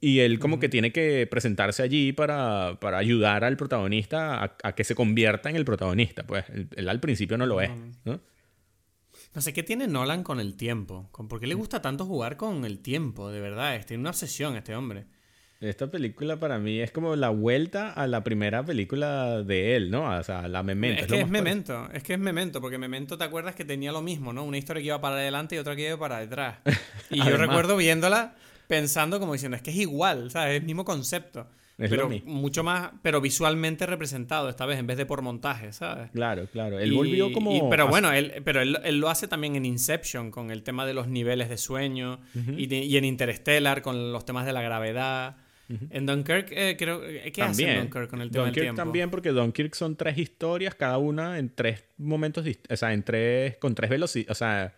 [0.00, 4.74] y él como que tiene que presentarse allí para, para ayudar al protagonista a, a,
[4.74, 6.26] que se convierta en el protagonista.
[6.26, 7.70] Pues él, él al principio no lo es,
[8.04, 8.20] ¿no?
[9.34, 11.08] No sé qué tiene Nolan con el tiempo.
[11.12, 13.30] ¿Con ¿Por qué le gusta tanto jugar con el tiempo?
[13.30, 15.04] De verdad, tiene una obsesión este hombre.
[15.60, 20.08] Esta película para mí es como la vuelta a la primera película de él, ¿no?
[20.08, 21.02] O sea, la Memento.
[21.02, 23.92] Es, es que es Memento, es que es Memento, porque Memento te acuerdas que tenía
[23.92, 24.42] lo mismo, ¿no?
[24.42, 26.60] Una historia que iba para adelante y otra que iba para detrás.
[27.10, 28.36] Y yo recuerdo viéndola
[28.70, 30.54] pensando como diciendo, es que es igual, ¿sabes?
[30.54, 31.48] Es el mismo concepto.
[31.76, 36.10] Es pero mucho más, pero visualmente representado esta vez en vez de por montaje, ¿sabes?
[36.12, 36.78] Claro, claro.
[36.78, 37.52] Él y, volvió como.
[37.52, 40.86] Y, pero bueno, él, pero él, él, lo hace también en Inception con el tema
[40.86, 42.54] de los niveles de sueño uh -huh.
[42.58, 45.36] y, de, y, en Interstellar con los temas de la gravedad.
[45.68, 45.88] Uh -huh.
[45.90, 47.00] En Dunkirk, eh, creo.
[47.00, 47.70] ¿Qué también.
[47.70, 48.82] hace Dunkirk con el tema Dunkirk del tiempo?
[48.82, 53.56] también, porque Dunkirk son tres historias, cada una en tres momentos, o sea, en tres,
[53.56, 54.74] con tres velocidades, o sea,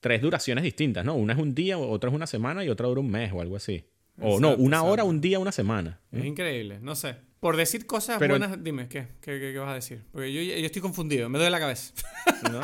[0.00, 1.14] tres duraciones distintas, ¿no?
[1.14, 3.56] Una es un día, otra es una semana y otra dura un mes o algo
[3.56, 3.84] así.
[4.20, 4.92] O no, una exacto.
[4.92, 6.00] hora, un día, una semana.
[6.12, 7.16] Es increíble, no sé.
[7.40, 9.06] Por decir cosas Pero, buenas, dime, ¿qué?
[9.22, 10.02] ¿Qué, ¿qué, qué, vas a decir?
[10.12, 11.94] Porque yo, yo estoy confundido, me duele la cabeza.
[12.52, 12.60] no,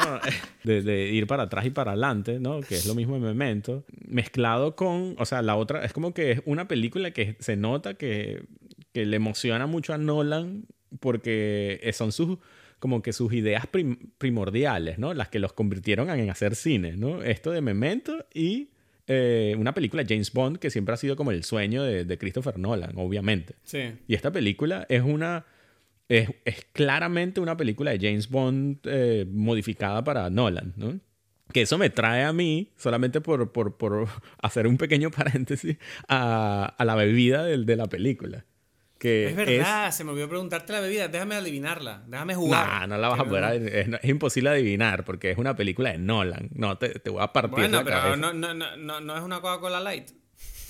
[0.65, 2.61] de, de, ir para atrás y para adelante, ¿no?
[2.61, 3.87] Que es lo mismo en Memento.
[4.07, 7.95] Mezclado con, o sea, la otra, es como que es una película que se nota
[7.95, 8.45] que,
[8.93, 10.67] que le emociona mucho a Nolan
[11.01, 12.39] porque son sus
[12.79, 15.15] como que sus ideas prim primordiales, ¿no?
[15.15, 17.23] Las que los convirtieron en hacer cine, ¿no?
[17.23, 18.71] Esto de Memento y
[19.09, 22.59] eh, una película James Bond que siempre ha sido como el sueño de, de Christopher
[22.59, 23.55] Nolan, obviamente.
[23.63, 23.93] Sí.
[24.07, 25.47] Y esta película es una...
[26.09, 31.01] Es, es claramente una película de James Bond eh, modificada para Nolan, ¿no?
[31.53, 34.09] Que eso me trae a mí, solamente por, por, por
[34.43, 38.45] hacer un pequeño paréntesis, a, a la bebida de, de la película.
[38.99, 39.95] Que es verdad, es...
[39.95, 41.09] se me olvidó preguntarte la bebida.
[41.09, 42.83] Déjame adivinarla, déjame jugar.
[42.83, 45.99] No, no la vas a poder es, es, imposible adivinar porque es una película de
[45.99, 46.49] Nolan.
[46.55, 48.17] No, te, te voy a partir bueno, la pero cabeza.
[48.17, 50.11] No, no, no, no es una Coca-Cola Light.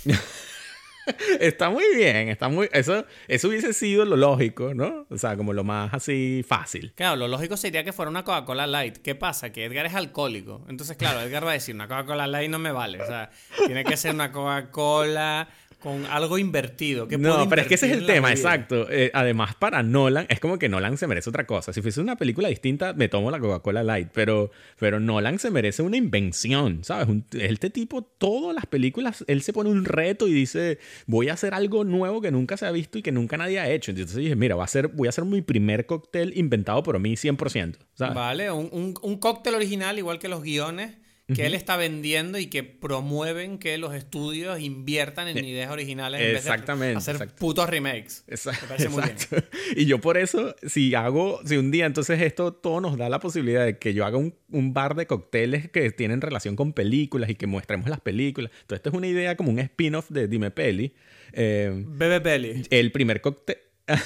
[1.40, 2.68] está muy bien, está muy...
[2.72, 5.06] Eso, eso hubiese sido lo lógico, ¿no?
[5.10, 6.92] O sea, como lo más así fácil.
[6.94, 8.98] Claro, lo lógico sería que fuera una Coca-Cola Light.
[8.98, 9.50] ¿Qué pasa?
[9.52, 10.64] Que Edgar es alcohólico.
[10.68, 13.00] Entonces, claro, Edgar va a decir, una Coca-Cola Light no me vale.
[13.00, 13.30] O sea,
[13.66, 15.48] tiene que ser una Coca-Cola
[15.80, 17.06] con algo invertido.
[17.06, 18.90] Que no, pero es que ese es el tema, exacto.
[18.90, 21.72] Eh, además, para Nolan, es como que Nolan se merece otra cosa.
[21.72, 25.82] Si fuese una película distinta, me tomo la Coca-Cola Light, pero, pero Nolan se merece
[25.82, 27.08] una invención, ¿sabes?
[27.08, 31.34] Un, este tipo, todas las películas, él se pone un reto y dice, voy a
[31.34, 33.90] hacer algo nuevo que nunca se ha visto y que nunca nadie ha hecho.
[33.90, 37.14] Entonces dije, mira, voy a hacer, voy a hacer mi primer cóctel inventado por mí
[37.14, 37.76] 100%.
[37.94, 38.14] ¿sabes?
[38.14, 40.94] Vale, un, un, un cóctel original, igual que los guiones
[41.26, 41.46] que uh -huh.
[41.46, 46.94] él está vendiendo y que promueven que los estudios inviertan en ideas originales en Exactamente,
[46.94, 47.40] vez de hacer exacto.
[47.40, 48.22] putos remakes.
[48.28, 49.16] Exacto, Me parece muy bien.
[49.76, 53.18] Y yo por eso, si hago, si un día entonces esto todo nos da la
[53.18, 57.28] posibilidad de que yo haga un, un bar de cócteles que tienen relación con películas
[57.28, 58.52] y que muestremos las películas.
[58.60, 60.94] Entonces esto es una idea como un spin-off de Dime Peli.
[61.32, 62.62] Eh, Bebe Peli.
[62.70, 63.58] El primer cóctel...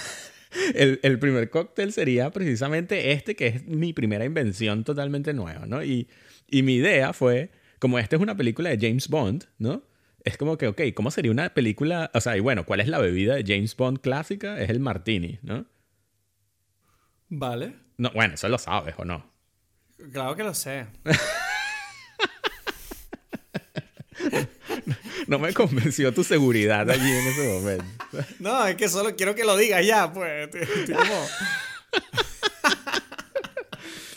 [0.75, 5.85] El, el, primer cóctel sería precisamente este, que es mi primera invención totalmente nueva, ¿no?
[5.85, 6.09] Y,
[6.51, 9.83] y mi idea fue, como esta es una película de James Bond, ¿no?
[10.25, 12.11] Es como que, ok, ¿cómo sería una película?
[12.13, 14.61] O sea, y bueno, ¿cuál es la bebida de James Bond clásica?
[14.61, 15.65] Es el martini, ¿no?
[17.29, 17.77] Vale.
[17.97, 19.31] No, bueno, eso lo sabes, ¿o no?
[20.13, 20.87] Claro que lo sé.
[25.27, 27.85] no me convenció tu seguridad allí en ese momento.
[28.41, 30.53] No, es que solo quiero que lo digas ya, pues.
[30.53, 31.27] Estoy como...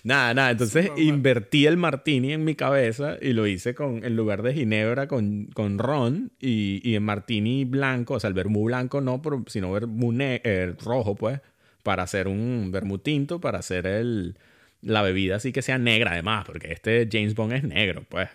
[0.04, 0.52] Nada, nada.
[0.52, 5.08] Entonces invertí el martini en mi cabeza y lo hice con, en lugar de ginebra
[5.08, 9.44] con, con ron y, y en martini blanco, o sea, el vermú blanco no, pero,
[9.48, 11.40] sino vermú eh, rojo, pues,
[11.84, 14.38] para hacer un vermú tinto, para hacer el,
[14.82, 18.30] la bebida así que sea negra además, porque este James Bond es negro, pues.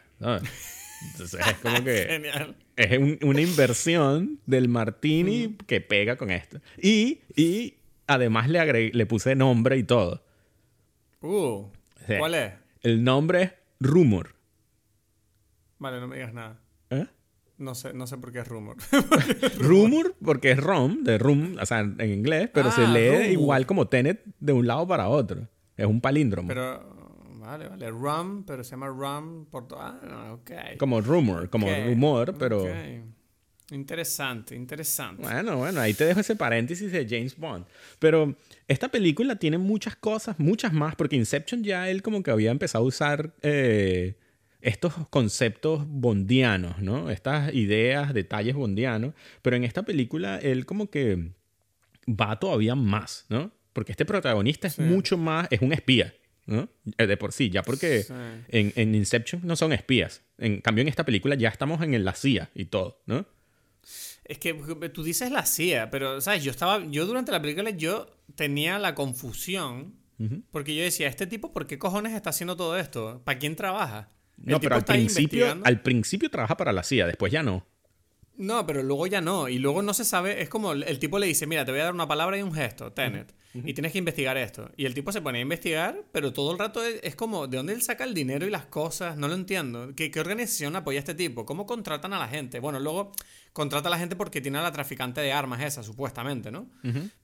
[1.12, 2.06] Entonces es como que...
[2.08, 2.56] Genial.
[2.76, 5.56] Es un, una inversión del martini mm.
[5.66, 6.60] que pega con esto.
[6.80, 7.74] Y, y
[8.06, 10.22] además le, agregué, le puse nombre y todo.
[11.20, 11.70] Uh,
[12.06, 12.14] sí.
[12.18, 12.52] ¿cuál es?
[12.82, 14.34] El nombre es Rumor.
[15.78, 16.60] Vale, no me digas nada.
[16.90, 17.06] ¿Eh?
[17.58, 18.76] No sé, no sé por qué es rumor.
[19.58, 23.26] rumor, porque es rom, de rum, o sea, en inglés, pero ah, se lee rumor.
[23.26, 25.48] igual como Tenet de un lado para otro.
[25.76, 26.48] Es un palíndromo.
[26.48, 27.90] Pero, vale, vale.
[27.90, 29.80] Rum, pero se llama rum por todo.
[29.80, 30.78] Ah, ok.
[30.78, 31.88] Como rumor, como okay.
[31.88, 32.62] rumor, pero.
[32.62, 33.02] Okay.
[33.70, 35.22] Interesante, interesante.
[35.22, 37.66] Bueno, bueno, ahí te dejo ese paréntesis de James Bond.
[37.98, 38.34] Pero
[38.68, 42.84] esta película tiene muchas cosas, muchas más, porque Inception ya él como que había empezado
[42.84, 44.16] a usar eh,
[44.60, 47.10] estos conceptos bondianos, ¿no?
[47.10, 49.14] Estas ideas, detalles bondianos.
[49.40, 51.30] Pero en esta película él como que
[52.06, 53.52] va todavía más, ¿no?
[53.72, 56.68] Porque este protagonista es mucho más, es un espía, ¿no?
[56.98, 58.04] Eh, de por sí, ya porque
[58.48, 60.22] en, en Inception no son espías.
[60.36, 63.24] En cambio, en esta película ya estamos en la CIA y todo, ¿no?
[64.28, 64.54] Es que
[64.92, 66.44] tú dices la CIA, pero, ¿sabes?
[66.44, 66.84] Yo estaba.
[66.86, 69.96] Yo durante la película yo tenía la confusión.
[70.50, 73.22] Porque yo decía, ¿este tipo por qué cojones está haciendo todo esto?
[73.24, 74.08] ¿Para quién trabaja?
[74.36, 77.64] no, pero al principio, al principio trabaja para la CIA, después ya no.
[78.38, 79.48] No, pero luego ya no.
[79.48, 80.40] Y luego no se sabe.
[80.40, 82.54] Es como el tipo le dice: Mira, te voy a dar una palabra y un
[82.54, 83.34] gesto, Tenet.
[83.52, 84.70] Y tienes que investigar esto.
[84.76, 87.72] Y el tipo se pone a investigar, pero todo el rato es, como: ¿de dónde
[87.72, 89.16] él saca el dinero y las cosas?
[89.16, 89.92] No lo entiendo.
[89.96, 91.44] ¿Qué, ¿Qué, organización apoya a este tipo?
[91.44, 92.60] ¿Cómo contratan a la gente?
[92.60, 93.12] Bueno, luego
[93.52, 96.70] contrata a la gente porque tiene a la traficante de armas esa, supuestamente, ¿no?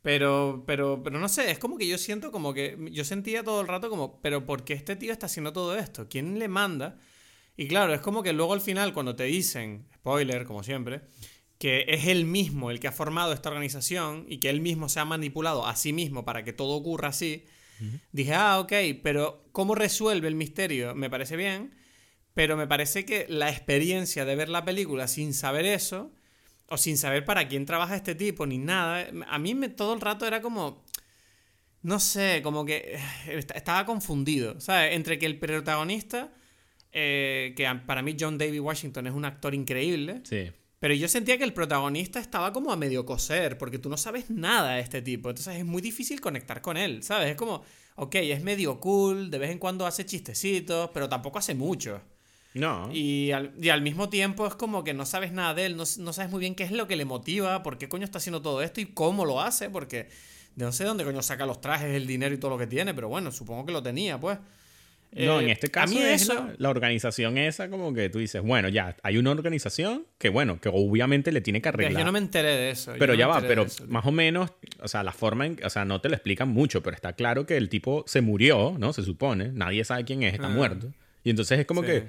[0.02, 2.76] pero, pero, pero no sé, es como que yo siento como que.
[2.90, 6.08] Yo sentía todo el rato como: ¿pero por qué este tío está haciendo todo esto?
[6.08, 6.98] ¿Quién le manda?
[7.56, 11.02] Y claro, es como que luego al final, cuando te dicen, spoiler, como siempre,
[11.58, 15.00] que es él mismo el que ha formado esta organización y que él mismo se
[15.00, 17.44] ha manipulado a sí mismo para que todo ocurra así,
[18.12, 20.94] dije, ah, ok, pero ¿cómo resuelve el misterio?
[20.94, 21.74] Me parece bien,
[22.34, 26.12] pero me parece que la experiencia de ver la película sin saber eso,
[26.68, 30.00] o sin saber para quién trabaja este tipo, ni nada, a mí me, todo el
[30.00, 30.84] rato era como...
[31.82, 34.94] No sé, como que eh, estaba confundido, ¿sabes?
[34.94, 36.32] Entre que el protagonista
[36.96, 40.20] eh, que para mí John David Washington es un actor increíble.
[40.22, 40.52] Sí.
[40.78, 44.30] Pero yo sentía que el protagonista estaba como a medio coser, porque tú no sabes
[44.30, 45.28] nada de este tipo.
[45.30, 47.30] Entonces es muy difícil conectar con él, ¿sabes?
[47.30, 47.64] Es como,
[47.96, 52.00] ok, es medio cool, de vez en cuando hace chistecitos, pero tampoco hace mucho.
[52.54, 52.88] No.
[52.92, 56.30] Y al, mismo tiempo es como que no sabes nada de él, no, no, sabes
[56.30, 58.80] muy bien qué es lo que le motiva, por qué coño está haciendo todo esto
[58.80, 60.08] y cómo lo hace, porque
[60.54, 63.08] no sé dónde coño saca los trajes, el dinero y todo lo que tiene, pero
[63.08, 64.38] bueno, supongo que lo tenía, pues.
[65.16, 68.96] No, en eh, este caso es la, organización esa como que tú dices, bueno, ya,
[69.02, 72.00] hay una organización que, bueno, que obviamente le tiene que arreglar.
[72.00, 72.94] Yo no me enteré de eso.
[72.98, 76.00] Pero ya va, pero más o menos, o sea, la forma en, o sea, no
[76.00, 78.92] te lo explican mucho, pero está claro que el tipo se murió, ¿no?
[78.92, 80.50] Se supone, nadie sabe quién es, está ah.
[80.50, 80.92] muerto.
[81.22, 82.04] Y entonces es como que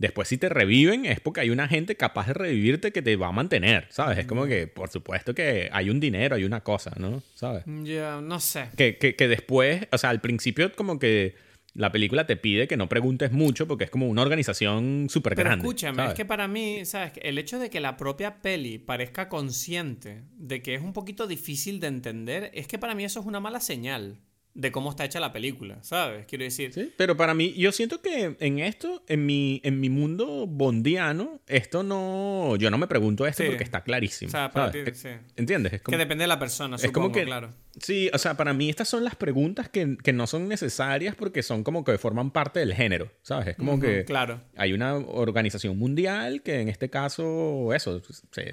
[0.00, 3.28] después si te reviven es porque hay una gente capaz de revivirte que te va
[3.28, 4.18] a mantener, ¿sabes?
[4.18, 7.22] Es como que, por supuesto que hay un dinero, hay una cosa, ¿no?
[7.34, 7.64] ¿Sabes?
[7.84, 8.70] Ya, no sé.
[8.76, 11.34] Que, que, que después, o sea, al principio como que
[11.74, 15.58] la película te pide que no preguntes mucho porque es como una organización súper grande.
[15.58, 17.12] Pero escúchame, es que para mí, ¿sabes?
[17.20, 21.78] El hecho de que la propia peli parezca consciente de que es un poquito difícil
[21.78, 24.18] de entender, es que para mí eso es una mala señal
[24.54, 26.26] de cómo está hecha la película, ¿sabes?
[26.26, 26.72] Quiero decir.
[26.72, 31.40] Sí, pero para mí, yo siento que en esto, en mi, en mi mundo bondiano,
[31.46, 32.56] esto no.
[32.56, 34.28] Yo no me pregunto esto porque está clarísimo.
[34.28, 35.08] O sea, para ti, sí.
[35.36, 35.74] ¿Entiendes?
[35.74, 37.50] Es como, que depende de la persona, supongo, es como que, claro.
[37.78, 41.42] Sí, o sea, para mí estas son las preguntas que, que, no son necesarias porque
[41.42, 43.48] son como que forman parte del género, ¿sabes?
[43.48, 44.04] Es como que.
[44.04, 44.40] Claro.
[44.56, 48.02] Hay una organización mundial que en este caso, eso,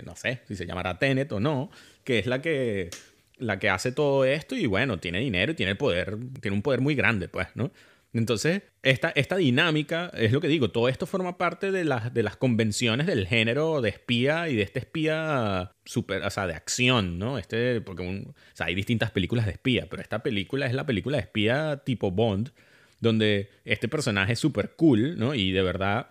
[0.06, 1.72] no sé si se llamará Tenet o no,
[2.04, 2.92] que es la que
[3.40, 6.82] la que hace todo esto y bueno, tiene dinero y tiene poder, tiene un poder
[6.82, 7.72] muy grande, pues, ¿no?
[8.14, 12.24] Entonces, esta, esta dinámica, es lo que digo, todo esto forma parte de las, de
[12.24, 17.20] las convenciones del género de espía y de este espía super, o sea, de acción,
[17.20, 17.38] ¿no?
[17.38, 21.18] Este, porque o sea, hay distintas películas de espía, pero esta película es la película
[21.18, 22.52] de espía tipo Bond,
[23.00, 25.36] donde este personaje es súper cool, ¿no?
[25.36, 26.08] Y de verdad,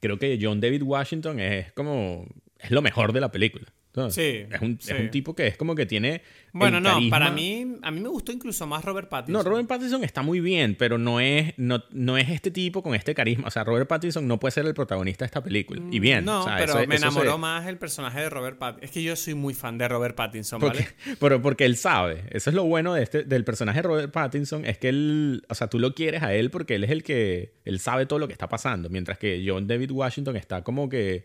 [0.00, 2.26] creo que John David Washington es como,
[2.58, 3.66] es lo mejor de la película.
[4.10, 6.22] Sí, es un, es un, tipo que es como que tiene.
[6.52, 9.44] Bueno, no, para mí, a mí me gustó incluso más Robert Pattinson.
[9.44, 12.94] No, Robert Pattinson está muy bien, pero no es, no, no es este tipo con
[12.94, 13.48] este carisma.
[13.48, 15.82] O sea, Robert Pattinson no puede ser el protagonista de esta película.
[15.90, 16.24] Y bien.
[16.24, 18.84] No, pero me enamoró más el personaje de Robert Pattinson.
[18.84, 20.88] Es que yo soy muy fan de Robert Pattinson, ¿vale?
[21.20, 22.24] pero porque él sabe.
[22.30, 24.64] Eso es lo bueno de este, del personaje de Robert Pattinson.
[24.64, 27.54] Es que él, o sea, tú lo quieres a él porque él es el que,
[27.64, 28.88] él sabe todo lo que está pasando.
[28.88, 31.24] Mientras que John David Washington está como que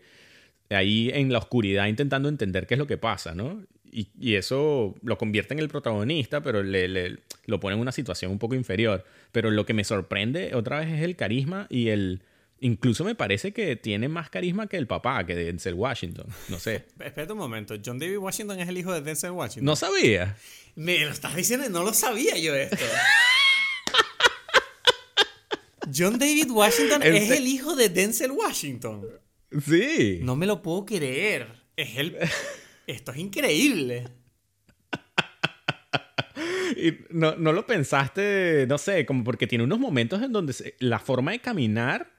[0.74, 3.62] ahí en la oscuridad intentando entender qué es lo que pasa, ¿no?
[3.90, 7.92] Y, y eso lo convierte en el protagonista, pero le, le, lo pone en una
[7.92, 9.04] situación un poco inferior.
[9.30, 12.22] Pero lo que me sorprende otra vez es el carisma y el...
[12.60, 16.26] Incluso me parece que tiene más carisma que el papá, que Denzel Washington.
[16.48, 16.86] No sé.
[16.98, 17.74] Espera un momento.
[17.84, 19.64] John David Washington es el hijo de Denzel Washington.
[19.64, 20.36] No sabía.
[20.74, 22.76] Me lo estás diciendo, no lo sabía yo esto.
[25.94, 29.06] John David Washington es el hijo de Denzel Washington.
[29.60, 30.20] Sí.
[30.22, 31.48] No me lo puedo creer.
[31.76, 32.16] Es el...
[32.86, 34.08] Esto es increíble.
[36.76, 40.98] y no, no, lo pensaste, no sé, como porque tiene unos momentos en donde la
[40.98, 42.13] forma de caminar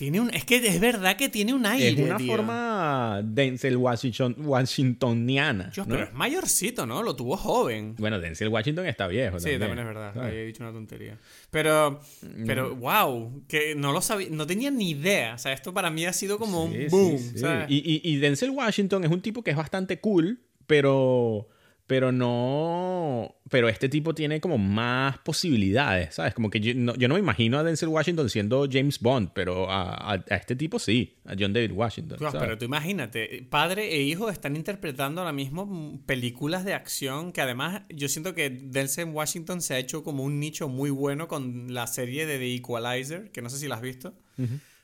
[0.00, 1.88] Tiene un, es que es verdad que tiene un aire.
[1.90, 2.26] Es una tío.
[2.34, 5.70] forma Denzel Washington, Washingtoniana.
[5.74, 5.94] Dios, ¿no?
[5.94, 7.02] pero es mayorcito, ¿no?
[7.02, 7.96] Lo tuvo joven.
[7.98, 9.38] Bueno, Denzel Washington está viejo.
[9.38, 10.18] Sí, también es verdad.
[10.24, 11.18] Ahí he dicho una tontería.
[11.50, 12.00] Pero,
[12.46, 15.34] pero, wow, que no lo sabía, no tenía ni idea.
[15.34, 17.18] O sea, esto para mí ha sido como Sí, un sí, boom.
[17.18, 17.38] sí.
[17.38, 17.66] ¿sabes?
[17.68, 21.46] Y, y- y Denzel Washington es un tipo que es bastante cool, pero.
[21.90, 23.34] Pero no.
[23.50, 26.34] Pero este tipo tiene como más posibilidades, ¿sabes?
[26.34, 29.68] Como que yo no, yo no me imagino a Denzel Washington siendo James Bond, pero
[29.68, 32.18] a, a- a este tipo sí, a John David Washington.
[32.32, 37.82] Pero tú imagínate, padre e hijo están interpretando ahora mismo películas de acción que además
[37.88, 41.88] yo siento que Denzel Washington se ha hecho como un nicho muy bueno con la
[41.88, 44.14] serie de The Equalizer, que no sé si la has visto.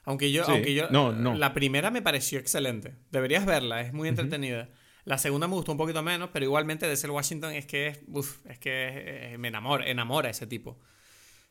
[0.04, 0.50] Aunque yo, Sí.
[0.50, 1.34] aunque yo No, no.
[1.34, 2.94] la primera me pareció excelente.
[3.12, 4.68] Deberías verla, es muy entretenida.
[5.06, 8.44] La segunda me gustó un poquito menos, pero igualmente Denzel Washington es que es, uf,
[8.46, 10.78] es que me enamora, enamora ese tipo.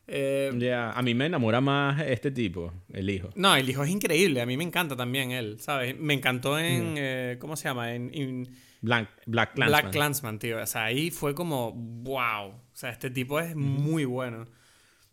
[0.08, 3.30] Eh, Ya, a mí me enamora más este tipo, el hijo.
[3.36, 4.42] no, el hijo es increíble.
[4.42, 5.98] A mí me encanta también él, ¿sabes?
[6.00, 6.94] Me encantó en.
[6.98, 7.96] eh, ¿Cómo se llama?
[7.96, 9.82] En, en Black, Black Clansman.
[9.82, 10.62] Black Clansman, tío.
[10.62, 11.72] O sea, ahí fue como.
[11.72, 12.50] ¡Wow!
[12.50, 14.46] O sea, este tipo es muy bueno.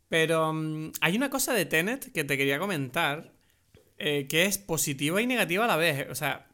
[0.08, 3.32] Pero mm, hay una cosa de Tenet que te quería comentar
[3.98, 6.06] eh, que es positiva y negativa a la vez.
[6.10, 6.48] O sea,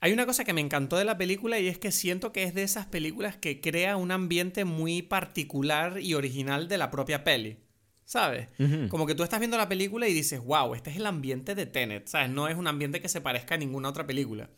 [0.00, 2.54] hay una cosa que me encantó de la película y es que siento que es
[2.54, 7.58] de esas películas que crea un ambiente muy particular y original de la propia peli.
[8.04, 8.48] ¿Sabes?
[8.88, 11.66] Como que tú estás viendo la película y dices, wow, este es el ambiente de
[11.66, 12.30] Tenet, ¿sabes?
[12.30, 14.48] No es un ambiente que se parezca a ninguna otra película.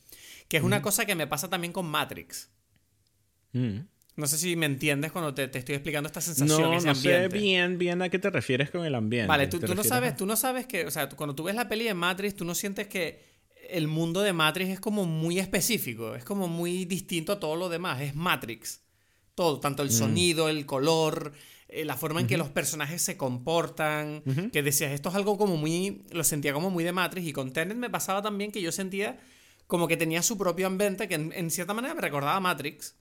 [0.47, 2.49] Que es una cosa que me pasa también con Matrix.
[3.53, 3.79] Mm.
[4.17, 6.95] No sé si me entiendes cuando te, te estoy explicando esta sensación, No, ese no
[6.95, 9.27] sé bien, bien a qué te refieres con el ambiente.
[9.29, 11.43] Vale, tú, ¿Te tú no sabes, a- tú no sabes que, o sea, cuando tú
[11.45, 13.30] ves la peli de Matrix, tú no sientes que
[13.73, 17.69] el mundo de Matrix es como muy específico, es como muy distinto a todo lo
[17.69, 18.81] demás, es Matrix.
[19.35, 19.87] Todo, tanto Mm.
[19.87, 21.33] el sonido, el color,
[21.69, 25.57] eh, la forma en que los personajes se comportan, que decías, esto es algo como
[25.57, 28.73] muy, lo sentía como muy de Matrix y con Tenet me pasaba también que yo
[28.73, 29.19] sentía
[29.67, 32.97] como que tenía su propio ambiente que en, en cierta manera me recordaba a Matrix,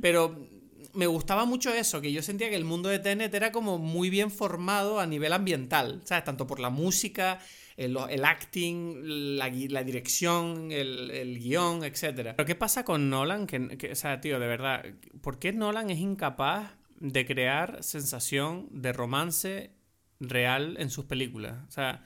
[0.00, 0.46] pero
[0.94, 4.10] me gustaba mucho eso, que yo sentía que el mundo de Tenet era como muy
[4.10, 6.24] bien formado a nivel ambiental, ¿sabes?
[6.24, 7.38] Tanto por la música,
[7.78, 9.48] el, acting, la,
[9.84, 12.34] dirección, el, el guion, etc.
[12.36, 13.46] Pero ¿qué pasa con Nolan?
[13.46, 14.84] Que, o sea, tío, de verdad,
[15.20, 19.70] ¿por qué Nolan es incapaz de crear sensación de romance
[20.18, 21.56] real en sus películas?
[21.68, 22.04] O sea,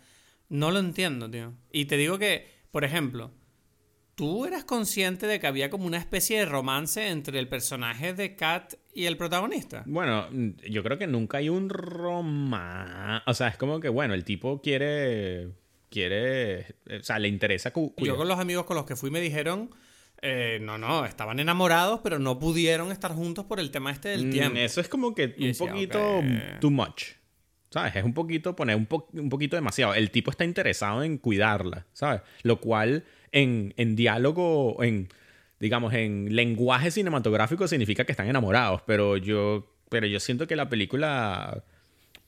[0.51, 1.55] no lo entiendo, tío.
[1.73, 3.33] Y te digo que, por ejemplo,
[4.15, 8.37] ¿Tú eras consciente de que había como una especie de romance entre el personaje de
[8.37, 9.85] Kat y el protagonista?
[9.87, 10.29] Bueno,
[10.69, 13.23] yo creo que nunca hay un romance.
[13.27, 15.62] O sea, es como que, bueno, el tipo quiere.
[15.93, 16.61] Quiere.
[16.87, 17.73] eh, O sea, le interesa.
[17.73, 19.71] cu- Yo con los amigos con los que fui me dijeron,
[20.23, 24.27] eh, no, no, estaban enamorados, pero no pudieron estar juntos por el tema este del
[24.27, 24.59] Mm, tiempo.
[24.59, 26.23] Eso es como que Y un decía, poquito
[26.61, 27.03] too much.
[27.71, 27.97] ¿Sabes?
[27.97, 29.95] Es un poquito poner un, po- un poquito demasiado.
[29.95, 32.21] El tipo está interesado en cuidarla, ¿sabes?
[32.43, 35.09] Lo cual en, en diálogo, en,
[35.59, 40.69] digamos, en lenguaje cinematográfico significa que están enamorados, pero yo, pero yo siento que la
[40.69, 41.65] película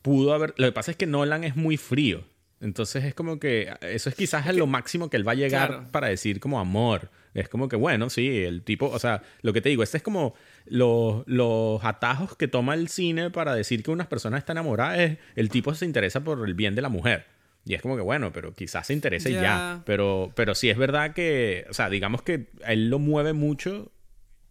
[0.01, 0.55] pudo haber...
[0.57, 2.25] Lo que pasa es que Nolan es muy frío.
[2.61, 5.89] Entonces es como que eso es quizás lo máximo que él va a llegar Claro.
[5.91, 7.11] para decir como amor.
[7.35, 10.03] Es como que, bueno, sí, el tipo, o sea, lo que te digo, este es
[10.03, 10.35] como
[10.67, 15.19] los, los atajos que toma el cine para decir que una persona está enamorada, es
[15.35, 17.27] el tipo se interesa por el bien de la mujer.
[17.67, 19.83] Y es como que, bueno, pero quizás se interese Ya.
[19.85, 23.91] Pero, pero sí es verdad que, o sea, digamos que a él lo mueve mucho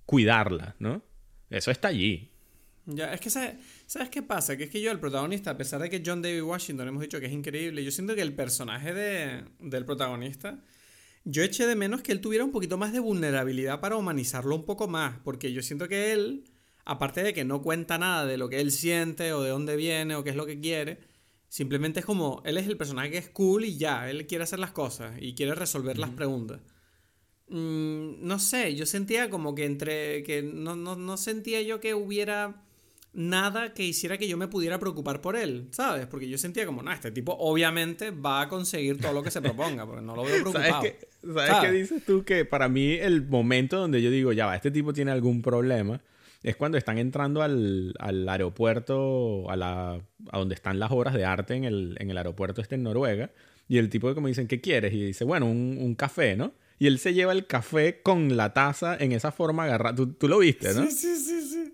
[0.06, 1.02] cuidarla, ¿no?
[1.50, 2.32] Eso está allí.
[2.86, 3.54] Ya, es que ¿sabes,
[3.94, 4.58] ¿sabes qué pasa?
[4.58, 7.20] Que es que yo, el protagonista, a pesar de que John David Washington hemos dicho
[7.20, 10.64] que es increíble, yo siento que el personaje de, del protagonista,
[11.26, 14.66] yo eché de menos que él tuviera un poquito más de vulnerabilidad para humanizarlo un
[14.66, 16.46] poco más, porque yo siento que él,
[16.86, 20.16] aparte de que no cuenta nada de lo que él siente o de dónde viene
[20.16, 20.98] o qué es lo que quiere,
[21.48, 24.58] simplemente es como, él es el personaje que es cool y ya, él quiere hacer
[24.58, 26.62] las cosas y quiere resolver las preguntas.
[27.48, 30.24] Mm, no sé, yo sentía como que entre.
[30.24, 32.64] que no, no, no sentía yo que hubiera
[33.14, 36.08] nada que hiciera que yo me pudiera preocupar por él, ¿sabes?
[36.08, 39.42] Porque yo sentía como, no, este tipo obviamente va a conseguir todo lo que se
[39.42, 40.82] proponga, porque no lo veo ¿Sabes preocupado.
[40.82, 41.70] qué, ¿sabes ¿Sabes?
[41.70, 42.24] qué dices tú?
[42.26, 46.02] Que para mí el momento donde yo digo, ya va, este tipo tiene algún problema,
[46.42, 50.02] es cuando están entrando al, al aeropuerto, a, la,
[50.32, 53.32] a donde están las obras de arte en el, en el aeropuerto este en Noruega,
[53.68, 54.94] y el tipo como dicen, ¿qué quieres?
[54.94, 56.54] Y dice, bueno, un, un café, ¿no?
[56.80, 59.96] Y él se lleva el café con la taza en esa forma agarrada.
[59.96, 60.84] Tú, tú lo viste, ¿no?
[60.86, 61.74] Sí, sí, sí, sí.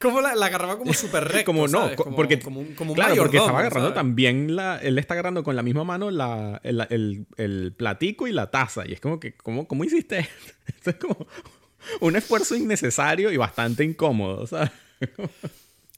[0.00, 1.96] Como la, la agarraba como súper recto, como no, ¿sabes?
[1.96, 3.94] co- Como- porque como un, como un claro, porque estaba agarrando ¿sabes?
[3.94, 8.32] también la, él está agarrando con la misma mano la, el, el- el platico y
[8.32, 10.52] la taza y es como que cómo, cómo hiciste esto?
[10.66, 11.26] Esto es como
[12.00, 14.70] un esfuerzo innecesario y bastante incómodo, ¿sabes?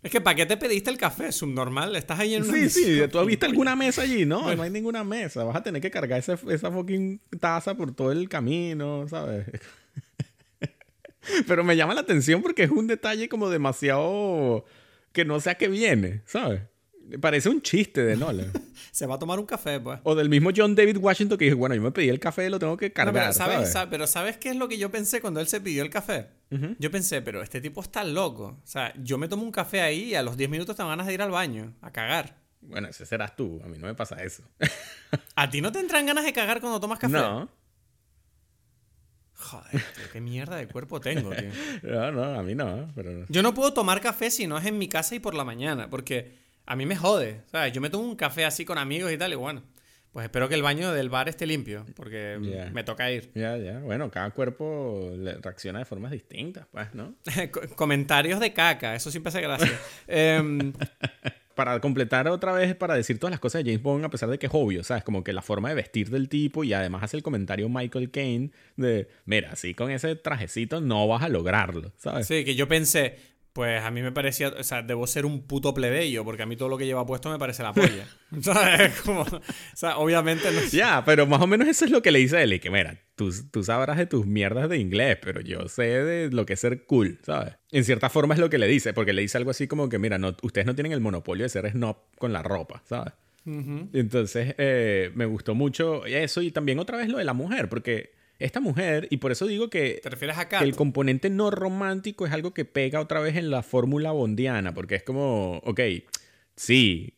[0.03, 1.33] Es que ¿para qué te pediste el café?
[1.33, 3.09] Subnormal, estás ahí en una Sí, sí, mesa.
[3.09, 4.55] tú has visto alguna mesa allí, ¿no?
[4.55, 5.43] No hay ninguna mesa.
[5.43, 9.47] Vas a tener que cargar esa, esa fucking taza por todo el camino, ¿sabes?
[11.47, 14.65] Pero me llama la atención porque es un detalle como demasiado
[15.13, 16.63] que no sé a qué viene, ¿sabes?
[17.21, 18.53] Parece un chiste de Nolan.
[18.93, 20.01] Se va a tomar un café, pues.
[20.03, 22.59] O del mismo John David Washington que dijo, bueno, yo me pedí el café, lo
[22.59, 23.73] tengo que No, cargar, pero, ¿sabes, ¿sabes?
[23.73, 26.29] sa- pero ¿sabes qué es lo que yo pensé cuando él se pidió el café?
[26.79, 28.59] Yo pensé, pero este tipo está loco.
[28.63, 30.91] O sea, yo me tomo un café ahí y a los 10 minutos te van
[30.93, 32.39] ganas de ir al baño, a cagar.
[32.61, 34.43] Bueno, ese serás tú, a mí no me pasa eso.
[35.37, 37.13] ¿A ti no te entran ganas de cagar cuando tomas café?
[37.13, 37.49] No,
[39.39, 41.51] Joder, tío, qué mierda de cuerpo tengo, tío.
[41.83, 43.27] no, no, a mí no, pero...
[43.29, 45.91] Yo no puedo tomar café si no es en mi casa y por la mañana,
[45.91, 46.33] porque
[46.65, 47.43] a mí me jode.
[47.51, 47.73] ¿sabes?
[47.73, 49.63] Yo me tomo un café así con amigos y tal, y bueno,
[50.11, 52.71] pues espero que el baño del bar esté limpio, porque Ya.
[52.71, 53.31] me toca ir.
[53.35, 55.13] Ya, ya, bueno, cada cuerpo
[55.43, 57.15] reacciona de formas distintas, pues, ¿no?
[57.53, 59.79] Co- Comentarios de caca, eso siempre hace gracia.
[60.09, 60.73] Em,
[61.57, 64.39] para completar otra vez, para decir todas las cosas de James Bond, a pesar de
[64.39, 65.03] que es obvio, ¿sabes?
[65.03, 68.51] Como que la forma de vestir del tipo y además hace el comentario Michael Caine
[68.77, 72.27] de, mira, así con ese trajecito no vas a lograrlo, ¿sabes?
[72.27, 73.17] sí, que yo pensé,
[73.57, 76.57] pues a mí me parecía, o sea, debo ser un puto plebeyo, porque a mí
[76.57, 78.07] todo lo que lleva puesto me parece la polla.
[78.43, 79.01] ¿Sabes?
[79.01, 79.41] Como, o
[79.73, 82.43] sea, obviamente no Ya, pero más o menos eso es lo que le dice a
[82.43, 86.31] él, que mira, tú, tú sabrás de tus mierdas de inglés, pero yo sé de
[86.31, 87.55] lo que es ser cool, ¿sabes?
[87.71, 89.99] En cierta forma es lo que le dice, porque le dice algo así como que,
[89.99, 93.15] mira, no, ustedes no tienen el monopolio de ser snob con la ropa, ¿sabes?
[93.47, 98.13] Entonces, eh, me gustó mucho eso y también otra vez lo de la mujer, porque
[98.39, 102.27] esta mujer, y por eso digo que, ¿Te refieres a que el componente no romántico
[102.27, 105.81] es algo que pega otra vez en la fórmula bondiana, porque es como, ok,
[106.55, 107.15] sí,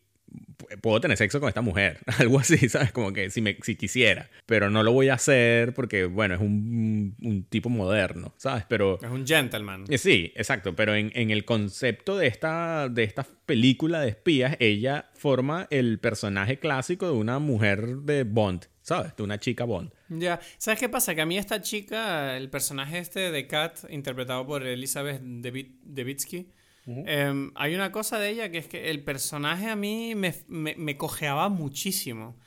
[0.58, 2.92] pu- puedo tener sexo con esta mujer, algo así, ¿sabes?
[2.92, 6.40] Como que si, me, si quisiera, pero no lo voy a hacer porque, bueno, es
[6.40, 8.64] un, un tipo moderno, ¿sabes?
[8.68, 8.98] Pero...
[9.02, 9.84] Es un gentleman.
[9.88, 14.56] Eh, Sí, exacto, pero en, en el concepto de esta, de esta película de espías,
[14.60, 19.16] ella forma el personaje clásico de una mujer de Bond, ¿sabes?
[19.16, 19.90] De una chica Bond.
[20.08, 21.14] Ya, ¿sabes qué pasa?
[21.14, 26.50] Que a mí esta chica, el personaje este de Kat, interpretado por Elizabeth Debit- Debitsky,
[26.86, 30.76] em, hay una cosa de ella que es que el personaje a mí me, me-
[30.76, 32.38] me cojeaba muchísimo.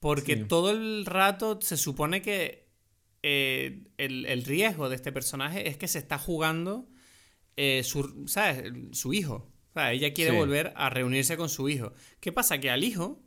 [0.00, 2.68] Porque todo el rato se supone que
[3.22, 6.88] eh, el, el riesgo de este personaje es que se está jugando
[7.56, 8.70] eh, su, ¿sabes?
[8.92, 9.50] su hijo.
[9.70, 10.36] O sea, ella quiere Sí.
[10.36, 11.92] volver a reunirse con su hijo.
[12.20, 12.58] ¿Qué pasa?
[12.58, 13.22] Que al hijo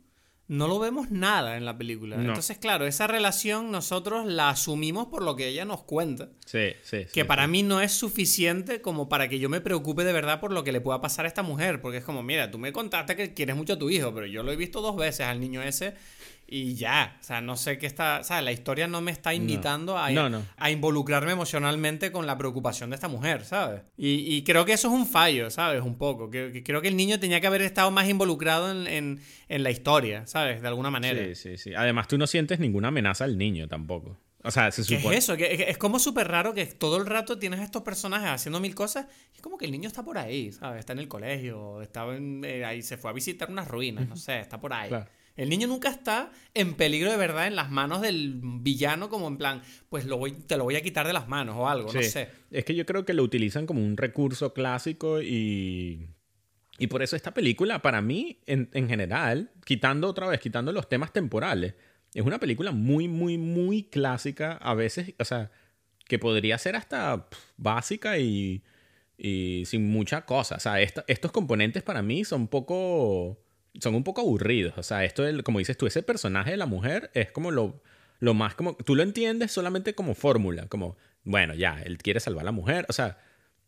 [0.48, 2.16] no lo vemos nada en la película.
[2.16, 2.30] No.
[2.30, 6.30] Entonces, claro, esa relación nosotros la asumimos por lo que ella nos cuenta.
[6.46, 7.06] Sí, sí.
[7.12, 10.50] Que para mí no es suficiente como para que yo me preocupe de verdad por
[10.50, 11.82] lo que le pueda pasar a esta mujer.
[11.82, 14.42] Porque es como, mira, tú me contaste que quieres mucho a tu hijo, pero yo
[14.42, 15.94] lo he visto dos veces al niño ese
[16.50, 17.18] y ya.
[17.20, 18.20] O sea, no sé qué está.
[18.20, 20.42] O sea, la historia no me está invitando a, No, no.
[20.56, 23.82] a involucrarme emocionalmente con la preocupación de esta mujer, ¿sabes?
[23.96, 25.82] Y, y creo que eso es un fallo, ¿sabes?
[25.82, 26.30] Un poco.
[26.30, 29.62] Que, que creo que el niño tenía que haber estado más involucrado en, en- en
[29.62, 30.62] la historia, ¿sabes?
[30.62, 31.22] De alguna manera.
[31.22, 31.74] Sí, sí, sí.
[31.74, 34.16] Además, tú no sientes ninguna amenaza al niño tampoco.
[34.44, 35.16] O sea, se ¿Qué supone...
[35.16, 35.36] es eso?
[35.36, 38.74] Que es como súper raro que todo el rato tienes a estos personajes haciendo mil
[38.74, 40.78] cosas y es como que el niño está por ahí, ¿sabes?
[40.78, 44.16] Está en el colegio, estaba en- eh, ahí, se fue a visitar unas ruinas, no
[44.16, 44.88] sé, está por ahí.
[44.90, 45.06] Claro.
[45.38, 49.38] El niño nunca está en peligro de verdad en las manos del villano como en
[49.38, 52.02] plan, pues lo voy, te lo voy a quitar de las manos o algo, no
[52.02, 52.08] Sí.
[52.10, 52.28] sé.
[52.50, 56.10] Es que yo creo que lo utilizan como un recurso clásico y...
[56.80, 60.88] Y por eso esta película, para mí, en, en general, quitando otra vez, quitando los
[60.88, 61.74] temas temporales,
[62.14, 64.52] es una película muy, muy, muy clásica.
[64.52, 65.50] A veces, o sea,
[66.06, 67.26] que podría ser hasta
[67.56, 68.62] básica y,
[69.16, 70.54] y sin mucha cosa.
[70.54, 73.40] O sea, esta- estos componentes para mí son poco...
[73.80, 74.74] Son un poco aburridos.
[74.76, 77.82] O sea, esto, como dices tú, ese personaje de la mujer es como lo,
[78.20, 78.76] lo más como...
[78.76, 80.66] Tú lo entiendes solamente como fórmula.
[80.68, 82.86] Como, bueno, ya, él quiere salvar a la mujer.
[82.88, 83.18] O sea,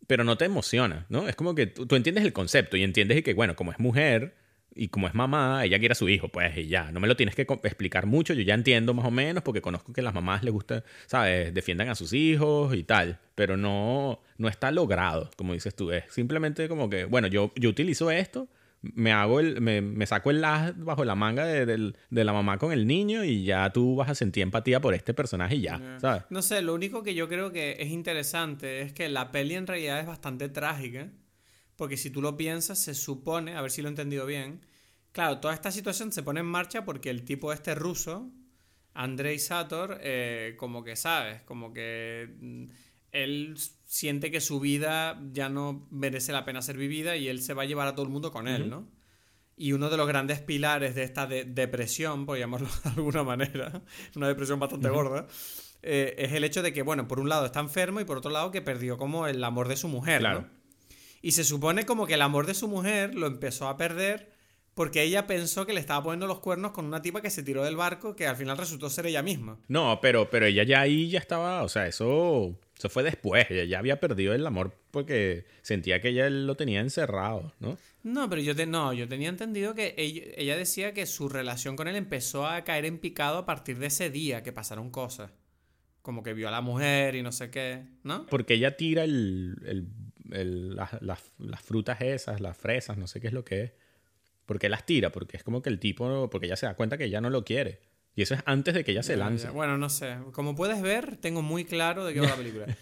[0.06, 1.28] pero no te emociona, ¿no?
[1.28, 4.34] Es como que tú, tú entiendes el concepto y entiendes que, bueno, como es mujer
[4.74, 6.92] y como es mamá, ella quiere a su hijo, pues, y ya.
[6.92, 9.92] No me lo tienes que explicar mucho, yo ya entiendo más o menos porque conozco
[9.92, 11.52] que las mamás les gusta, ¿sabes?
[11.52, 15.90] Defiendan a sus hijos y tal, pero no, no está logrado, como dices tú.
[15.92, 18.48] Es simplemente como que, bueno, yo, yo utilizo esto,
[18.82, 22.58] me hago el, me, me saco el as bajo la manga de, de la mamá
[22.58, 25.98] con el niño y ya tú vas a sentir empatía por este personaje y ya,
[26.00, 26.22] ¿sabes?
[26.30, 29.66] No sé, lo único que yo creo que es interesante es que la peli en
[29.66, 31.10] realidad es bastante trágica.
[31.80, 34.60] Porque si tú lo piensas, se supone, a ver si lo he entendido bien.
[35.12, 38.30] Claro, toda esta situación se pone en marcha porque el tipo este ruso,
[38.92, 42.64] Andrei Sator, eh, como que sabes, como que mm,
[43.12, 47.54] él siente que su vida ya no merece la pena ser vivida y él se
[47.54, 48.88] va a llevar a todo el mundo con él, ¿no?
[49.56, 53.82] Y uno de los grandes pilares de esta de- depresión, por llamarlo de alguna manera,
[54.16, 55.26] una depresión bastante gorda,
[55.82, 58.30] eh, es el hecho de que, bueno, por un lado está enfermo y por otro
[58.30, 60.42] lado que perdió como el amor de su mujer, Claro.
[60.42, 60.48] ¿no?
[61.22, 64.32] Y se supone como que el amor de su mujer lo empezó a perder
[64.72, 67.62] porque ella pensó que le estaba poniendo los cuernos con una tipa que se tiró
[67.62, 69.58] del barco que al final resultó ser ella misma.
[69.68, 73.64] No, pero, pero ella ya ahí ya estaba, o sea, eso, eso fue después, ella
[73.64, 77.76] ya había perdido el amor porque sentía que ella lo tenía encerrado, ¿no?
[78.02, 81.76] No, pero yo, te, no, yo tenía entendido que ella, ella decía que su relación
[81.76, 85.30] con él empezó a caer en picado a partir de ese día que pasaron cosas.
[86.00, 88.24] Como que vio a la mujer y no sé qué, ¿no?
[88.26, 89.86] Porque ella tira el, el,
[90.32, 93.72] el- las, las- las frutas esas, las fresas, no sé qué es lo que es.
[94.46, 95.12] ¿Por qué las tira?
[95.12, 97.44] Porque es como que el tipo, porque ella se da cuenta que ella no lo
[97.44, 97.80] quiere.
[98.20, 99.48] Y eso es antes de que ella se lance.
[99.48, 100.14] Bueno, no sé.
[100.32, 102.66] Como puedes ver, tengo muy claro de qué va la película.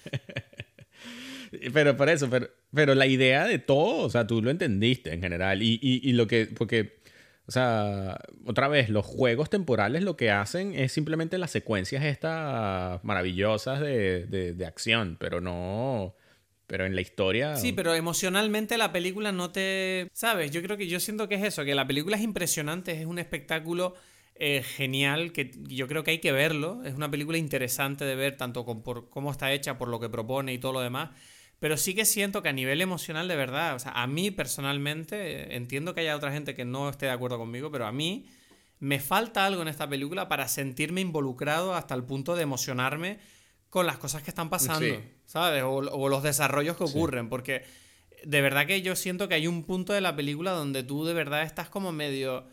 [1.72, 5.22] Pero por eso, pero, pero la idea de todo, o sea, tú lo entendiste en
[5.22, 5.62] general.
[5.62, 6.98] Y, y, y lo que, porque,
[7.46, 13.02] o sea, otra vez, los juegos temporales lo que hacen es simplemente las secuencias estas
[13.02, 16.16] maravillosas de, de, de acción, pero no,
[16.66, 17.56] pero en la historia...
[17.56, 20.10] Sí, pero emocionalmente la película no te...
[20.12, 20.50] ¿Sabes?
[20.50, 23.18] Yo creo que yo siento que es eso, que la película es impresionante, es un
[23.18, 23.94] espectáculo
[24.38, 26.82] eh, genial, que yo creo que hay que verlo.
[26.84, 30.08] Es una película interesante de ver, tanto con, por cómo está hecha, por lo que
[30.08, 31.10] propone y todo lo demás.
[31.58, 35.56] Pero sí que siento que a nivel emocional, de verdad, o sea, a mí personalmente,
[35.56, 38.26] entiendo que haya otra gente que no esté de acuerdo conmigo, pero a mí
[38.78, 43.18] me falta algo en esta película para sentirme involucrado hasta el punto de emocionarme
[43.70, 45.00] con las cosas que están pasando, Sí.
[45.24, 45.64] ¿sabes?
[45.64, 47.64] O, o los desarrollos que ocurren, porque
[48.24, 51.14] de verdad que yo siento que hay un punto de la película donde tú de
[51.14, 52.46] verdad estás como medio...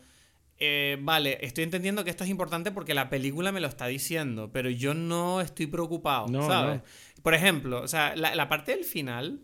[0.58, 4.50] eh, vale, estoy entendiendo que esto es importante porque la película me lo está diciendo,
[4.52, 6.76] pero yo no estoy preocupado, No, ¿sabes?
[6.78, 7.22] no.
[7.22, 9.40] Por ejemplo, o sea, la, la parte del final,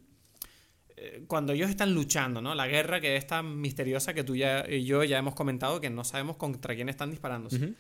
[0.97, 2.55] eh, cuando ellos están luchando, ¿no?
[2.55, 5.91] La guerra que es tan misteriosa que tú ya y yo ya hemos comentado que
[5.91, 7.75] no sabemos contra quién están disparándose.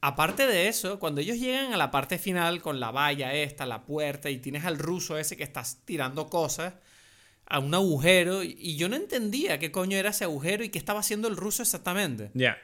[0.00, 3.84] Aparte de eso, cuando ellos llegan a la parte final con la valla esta, la
[3.84, 6.74] puerta, y tienes al ruso ese que está tirando cosas
[7.46, 10.78] a un agujero, y- y yo no entendía qué coño era ese agujero y qué
[10.78, 12.30] estaba haciendo el ruso exactamente.
[12.34, 12.56] Ya.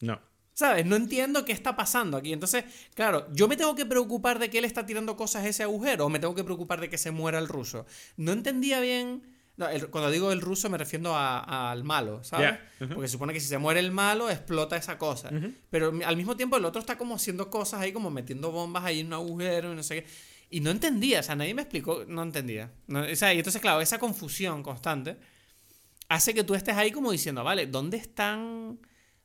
[0.00, 0.20] No.
[0.52, 0.84] ¿Sabes?
[0.86, 2.32] No entiendo qué está pasando aquí.
[2.32, 5.62] Entonces, claro, yo me tengo que preocupar de que él está tirando cosas a ese
[5.62, 7.86] agujero o me tengo que preocupar de que se muera el ruso.
[8.16, 9.34] No entendía bien.
[9.56, 12.52] no, el- cuando digo el ruso me refiero a- al malo, ¿sabes?
[12.78, 12.94] Ya, ujú.
[12.94, 15.30] Porque se supone que si se muere el malo, explota esa cosa.
[15.68, 19.00] Pero al mismo tiempo el otro está como haciendo cosas ahí, como metiendo bombas ahí
[19.00, 20.08] en un agujero y no sé qué.
[20.50, 22.70] Y no entendía, o sea, nadie me explicó, no entendía.
[22.86, 25.16] No, o sea, y entonces, claro, esa confusión constante
[26.08, 28.78] hace que tú estés ahí como diciendo, vale, ¿dónde están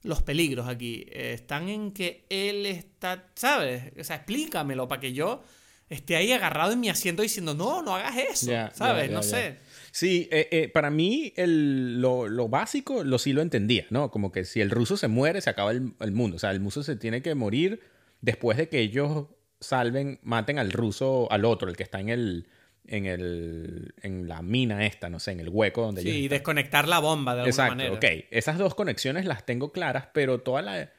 [0.04, 1.06] los peligros aquí?
[1.10, 3.92] Eh, Están en que él está, ¿sabes?
[4.00, 5.44] O sea, explícamelo para que yo
[5.90, 9.12] esté ahí agarrado en mi asiento diciendo, no, no hagas eso, ¿sabes?
[9.12, 9.58] no sé.
[9.92, 14.10] Sí, eh, eh, para mí el, lo, lo básico lo sí lo entendía, ¿no?
[14.10, 16.38] Como que si el ruso se muere, se acaba el, el mundo.
[16.38, 17.82] O sea, el ruso se tiene que morir
[18.22, 19.28] después de que ellos
[19.60, 22.48] salven, maten al ruso, al otro, el que está en el,
[22.88, 26.30] en el, en la mina esta, no sé, en el hueco donde Sí, y están.
[26.38, 27.94] desconectar la bomba de alguna Exacto, manera.
[27.96, 28.26] ok.
[28.32, 30.92] Esas dos conexiones las tengo claras, pero toda la,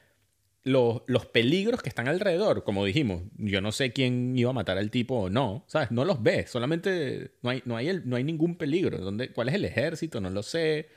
[0.63, 4.77] los, los peligros que están alrededor, como dijimos, yo no sé quién iba a matar
[4.79, 5.91] al tipo o no, ¿sabes?
[5.91, 8.97] No los ves, solamente no hay, no hay, el- no hay ningún peligro.
[8.97, 10.19] ¿Dónde, ¿Cuál es el ejército?
[10.19, 10.89] No lo sé.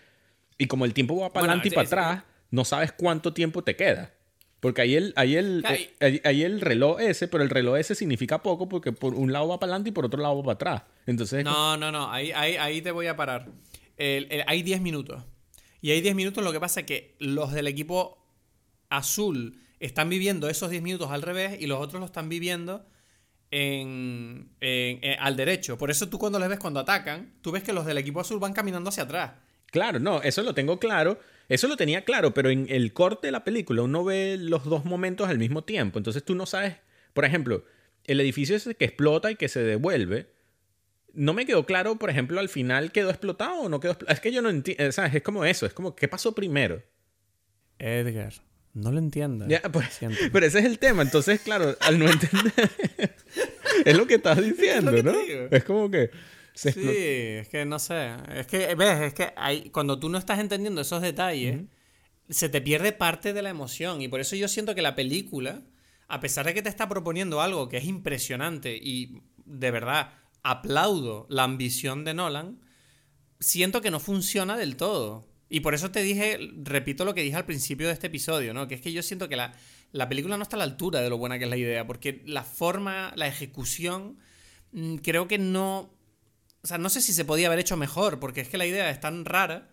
[0.56, 3.62] Y como el tiempo va para Bueno, adelante y para atrás, no sabes cuánto tiempo
[3.62, 4.12] te queda.
[4.60, 7.94] Porque ahí el, ahí, el, eh, ahí- ahí el reloj ese, pero el reloj ese
[7.94, 10.54] significa poco porque por un lado va para adelante y por otro lado va para
[10.54, 10.82] atrás.
[11.06, 13.46] Entonces, No, no, no, ahí, ahí, ahí te voy a parar.
[13.96, 15.22] El- el- hay 10 minutos.
[15.80, 18.18] Y hay 10 minutos, lo que pasa es que los del equipo
[18.88, 22.84] azul están viviendo esos 10 minutos al revés y los otros lo están viviendo
[23.50, 25.78] en, en- en- al derecho.
[25.78, 28.38] Por eso tú cuando les ves cuando atacan, tú ves que los del equipo azul
[28.38, 29.32] van caminando hacia atrás.
[29.66, 31.18] Claro, no, eso lo tengo claro.
[31.48, 34.84] Eso lo tenía claro, pero en el corte de la película uno ve los dos
[34.84, 35.98] momentos al mismo tiempo.
[35.98, 36.76] Entonces tú no sabes,
[37.14, 37.64] por ejemplo,
[38.04, 40.30] el edificio ese que explota y que se devuelve.
[41.14, 44.14] No me quedó claro, por ejemplo, al final quedó explotado o no quedó explotado.
[44.14, 45.14] Es que yo no entiendo, ¿sabes?
[45.14, 46.82] Es como eso, es como, ¿qué pasó primero?
[47.78, 48.34] Edgar,
[48.74, 49.48] no lo entiendas.
[49.48, 50.00] Ya, pues,
[50.32, 51.02] pero ese es el tema.
[51.02, 52.52] Entonces, claro, al no entender,
[53.84, 55.12] es lo que estás diciendo, que ¿no?
[55.50, 56.10] Es como que
[56.58, 58.14] Sí, es que no sé.
[58.34, 61.62] Es que, ves, es que hay, cuando tú no estás entendiendo esos detalles,
[62.28, 64.02] se te pierde parte de la emoción.
[64.02, 65.62] Y por eso yo siento que la película,
[66.08, 71.26] a pesar de que te está proponiendo algo que es impresionante y de verdad aplaudo
[71.30, 72.60] la ambición de Nolan,
[73.40, 75.28] siento que no funciona del todo.
[75.48, 78.68] Y por eso te dije, repito lo que dije al principio de este episodio, ¿no?
[78.68, 79.54] Que es que yo siento que la,
[79.92, 82.22] la película no está a la altura de lo buena que es la idea, porque
[82.26, 84.18] la forma, la ejecución,
[84.72, 85.94] mm, creo que no...
[86.62, 88.90] O sea, no sé si se podía haber hecho mejor, porque es que la idea
[88.90, 89.70] es tan rara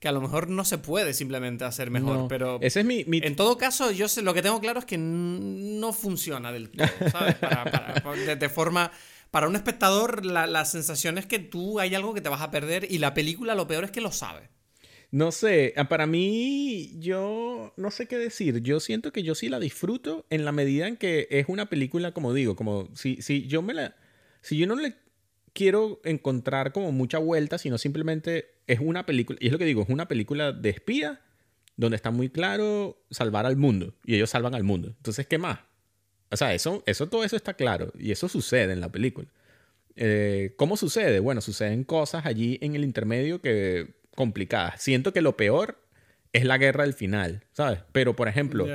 [0.00, 2.58] que a lo mejor no se puede simplemente hacer mejor, No, pero...
[2.60, 4.98] Ese es mi, mi- En todo caso, yo sé, lo que tengo claro es que
[4.98, 7.36] no funciona del todo, ¿sabes?
[7.36, 7.64] Para-
[8.02, 8.90] para- de, de forma
[9.30, 12.50] para un espectador la, la sensación es que tú hay algo que te vas a
[12.50, 14.48] perder y la película lo peor es que lo sabe.
[15.10, 18.60] No sé, ah, para mí yo no sé qué decir.
[18.62, 22.12] Yo siento que yo sí la disfruto en la medida en que es una película,
[22.12, 23.96] como digo, como si, si yo me la...
[24.42, 24.94] Si yo no le
[25.54, 29.82] quiero encontrar como mucha vuelta, sino simplemente es una película, y es lo que digo,
[29.82, 31.20] es una película de espía
[31.76, 34.88] donde está muy claro salvar al mundo, y ellos salvan al mundo.
[34.88, 35.60] Entonces, ¿qué más?
[36.30, 39.28] O sea, eso, eso todo eso está claro, y eso sucede en la película.
[39.96, 41.20] Eh, ¿Cómo sucede?
[41.20, 44.82] Bueno, suceden cosas allí en el intermedio que complicadas.
[44.82, 45.78] Siento que lo peor
[46.32, 47.78] es la guerra del final, ¿sabes?
[47.92, 48.66] Pero, por ejemplo,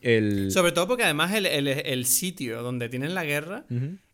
[0.00, 0.52] el...
[0.52, 3.64] Sobre todo porque además el, el, el sitio donde tienen la guerra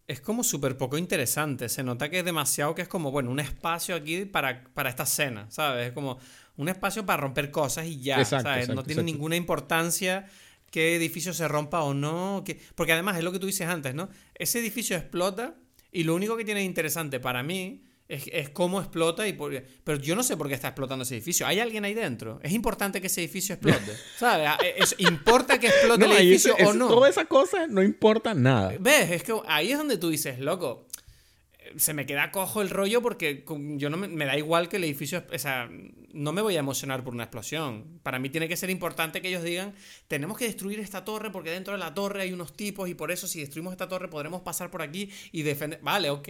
[0.07, 1.69] es como súper poco interesante.
[1.69, 5.05] Se nota que es demasiado, que es como, bueno, un espacio aquí para, para esta
[5.05, 5.89] escena, ¿sabes?
[5.89, 6.19] Es como
[6.57, 8.69] un espacio para romper cosas y ya, ¿sabes?
[8.69, 10.27] no tiene ninguna importancia
[10.71, 12.43] qué edificio se rompa o no.
[12.45, 12.61] Que...
[12.75, 14.09] Porque además es lo que tú dices antes, ¿no?
[14.35, 15.55] Ese edificio explota
[15.93, 19.53] y lo único que tiene interesante para mí es, es cómo explota y por...
[19.85, 21.47] Pero yo no sé por qué está explotando ese edificio.
[21.47, 22.39] ¿Hay alguien ahí dentro?
[22.43, 23.93] ¿Es importante que ese edificio explote?
[24.19, 24.49] ¿Sabes?
[24.49, 24.59] Ah,
[24.99, 26.89] ¿Importa que explote el edificio o no?
[26.89, 28.75] Toda esa cosa no importa nada.
[28.79, 29.11] ¿Ves?
[29.11, 30.87] Es que ahí es donde tú dices, loco,
[31.77, 33.45] se me queda cojo el rollo porque
[33.77, 35.71] yo no me, me, da igual que el edificio, o sea,
[36.15, 38.01] no me voy a emocionar por una explosión.
[38.03, 39.75] Para mí tiene que ser importante que ellos digan,
[40.09, 43.11] tenemos que destruir esta torre porque dentro de la torre hay unos tipos y por
[43.11, 45.81] eso si destruimos esta torre podremos pasar por aquí y defender.
[45.83, 46.29] Vale, ok.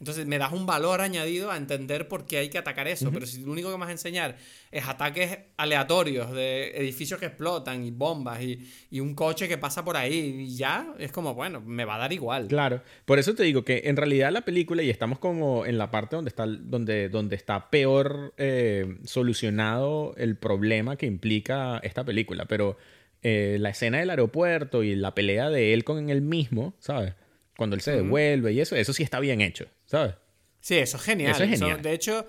[0.00, 3.10] Entonces me das un valor añadido a entender por qué hay que atacar eso.
[3.12, 4.36] Pero si lo único que me vas a enseñar
[4.70, 9.84] es ataques aleatorios de edificios que explotan y bombas y, y, un coche que pasa
[9.84, 12.48] por ahí y ya, es como, bueno, me va a dar igual.
[12.48, 12.82] Claro.
[13.04, 16.16] Por eso te digo que en realidad la película, y estamos como en la parte
[16.16, 22.76] donde está, donde, donde está peor eh, solucionado el problema que implica esta película, pero
[23.22, 27.14] eh, la escena del aeropuerto y la pelea de él con él mismo, ¿sabes?
[27.56, 30.14] Cuando él se devuelve y eso, eso sí está bien hecho, ¿sabes?
[30.60, 31.32] Sí, eso es genial.
[31.32, 31.82] Eso es genial.
[31.82, 32.26] de hecho,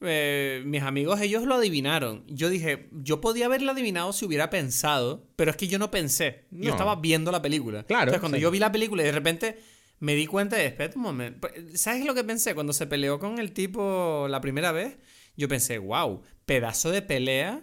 [0.00, 2.24] eh, mis amigos, ellos lo adivinaron.
[2.28, 6.44] Yo dije, yo podía haberlo adivinado si hubiera pensado, pero es que yo no pensé.
[6.50, 7.82] Yo estaba viendo la película.
[7.82, 8.02] Claro.
[8.02, 9.58] Entonces, cuando yo vi la película y de repente
[10.00, 11.48] me di cuenta de, espera un momento.
[11.74, 12.54] ¿Sabes lo que pensé?
[12.54, 14.96] Cuando se peleó con el tipo la primera vez,
[15.38, 17.62] yo pensé, wow, pedazo de pelea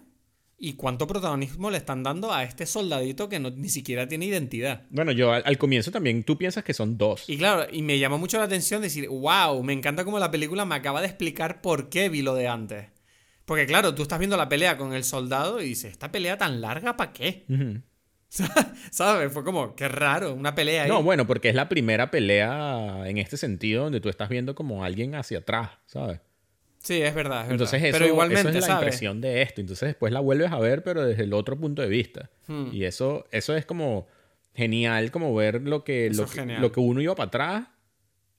[0.58, 4.84] y cuánto protagonismo le están dando a este soldadito que no, ni siquiera tiene identidad.
[4.90, 7.26] Bueno, yo al, comienzo también, tú piensas que son dos.
[7.28, 10.64] Y claro, y me llamó mucho la atención decir, wow, me encanta cómo la película
[10.64, 12.88] me acaba de explicar por qué vi lo de antes.
[13.44, 16.62] Porque claro, tú estás viendo la pelea con el soldado y dices, ¿esta pelea tan
[16.62, 17.44] larga para qué?
[18.90, 19.34] ¿Sabes?
[19.34, 20.90] Fue como, qué raro, una pelea ahí.
[20.90, 24.86] No, bueno, porque es la primera pelea en este sentido donde tú estás viendo como
[24.86, 26.22] alguien hacia atrás, ¿sabes?
[26.86, 27.50] Sí, es verdad.
[27.50, 29.60] Entonces, eso, pero igualmente, es la impresión de esto.
[29.60, 32.30] Entonces, después la vuelves a ver, pero desde el otro punto de vista.
[32.46, 32.68] Hmm.
[32.72, 34.08] Y eso, eso es como
[34.54, 36.28] genial, como ver lo que, lo,
[36.60, 37.68] lo que uno iba para atrás,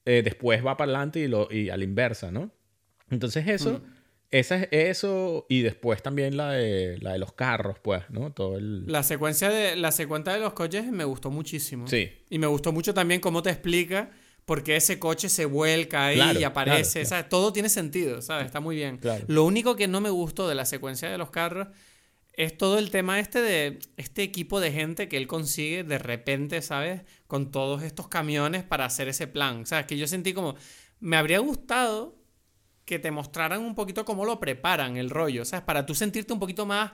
[0.05, 2.53] eh, después va para adelante y, lo, y a la inversa, ¿no?
[3.11, 3.81] Entonces, eso.
[3.81, 3.97] Hmm.
[4.33, 8.33] Esa es eso y después también la de, la de los carros, pues, ¿no?
[8.33, 8.85] Todo el...
[8.87, 11.87] La secuencia de, la secuencia de los coches me gustó muchísimo.
[11.87, 12.11] Sí.
[12.29, 14.11] Y me gustó mucho también cómo te explica
[14.47, 17.05] porque ese coche se vuelca ahí y aparece.
[17.29, 18.47] Todo tiene sentido, ¿sabes?
[18.47, 18.99] Está muy bien.
[19.27, 21.69] Lo único que no me gustó de la secuencia de los carros
[22.33, 26.63] es todo el tema este de este equipo de gente que él consigue de repente,
[26.63, 27.03] ¿sabes?
[27.27, 29.67] Con todos estos camiones para hacer ese plan.
[29.67, 29.87] ¿Sabes?
[29.87, 30.55] Que yo sentí como.
[31.01, 32.17] Me habría gustado
[32.85, 35.65] que te mostraran un poquito cómo lo preparan el rollo, ¿sabes?
[35.65, 36.93] Para tú sentirte un poquito más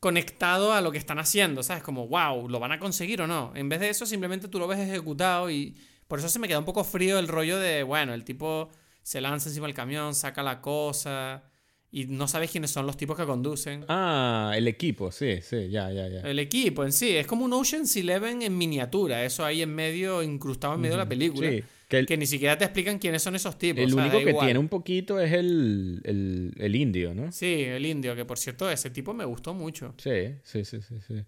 [0.00, 1.82] conectado a lo que están haciendo, ¿sabes?
[1.82, 3.52] Como, wow, ¿lo van a conseguir o no?
[3.54, 5.76] En vez de eso, simplemente tú lo ves ejecutado y
[6.08, 8.70] por eso se me queda un poco frío el rollo de, bueno, el tipo
[9.02, 11.44] se lanza encima del camión, saca la cosa
[11.90, 13.84] y no sabes quiénes son los tipos que conducen.
[13.86, 16.20] Ah, el equipo, sí, sí, ya, ya, ya.
[16.20, 20.22] El equipo en sí, es como un Ocean's Eleven en miniatura, eso ahí en medio,
[20.22, 21.50] incrustado en medio de la película.
[21.50, 21.62] Sí.
[21.88, 23.84] Que, ni siquiera te explican quiénes son esos tipos.
[23.84, 27.30] El único que tiene un poquito es el, el, el, indio, ¿no?
[27.30, 29.94] Sí, el indio, que por cierto, ese tipo me gustó mucho.
[29.98, 30.94] Sí, sí, sí, sí.
[31.06, 31.22] sí.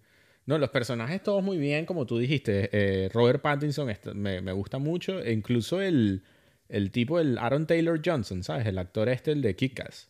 [0.45, 2.69] No, los personajes todos muy bien, como tú dijiste.
[2.71, 5.19] Eh, Robert Pattinson me, me, gusta mucho.
[5.19, 6.23] E incluso el,
[6.69, 8.67] el tipo, el Aaron Taylor Johnson, ¿sabes?
[8.67, 10.09] El actor este, el de Kick-Ass.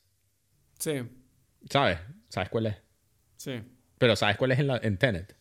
[0.78, 1.04] Sí.
[1.70, 2.00] ¿Sabes?
[2.30, 2.76] ¿Sabes cuál es?
[3.38, 3.62] Sí.
[3.98, 5.36] Pero ¿sabes cuál es en, la, en Tenet?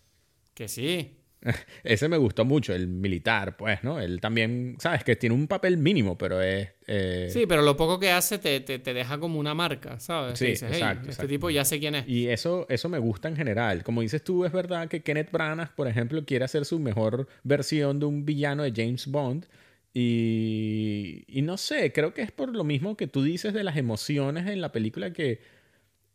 [0.54, 1.23] Que sí.
[1.84, 4.00] Ese me gustó mucho, el militar, pues, ¿no?
[4.00, 5.04] Él también, ¿sabes?
[5.04, 6.68] Que tiene un papel mínimo, pero es...
[6.86, 10.38] Eh, sí, pero lo poco que hace te, te, te deja como una marca, ¿sabes?
[10.38, 12.08] Sí, exacto, Este tipo ya sé quién es.
[12.08, 13.82] Y eso, eso me gusta en general.
[13.84, 18.00] Como dices tú, es verdad que Kenneth Branagh, por ejemplo, quiere hacer su mejor versión
[18.00, 19.46] de un villano de James Bond.
[19.92, 23.76] Y, y no sé, creo que es por lo mismo que tú dices de las
[23.76, 25.40] emociones en la película que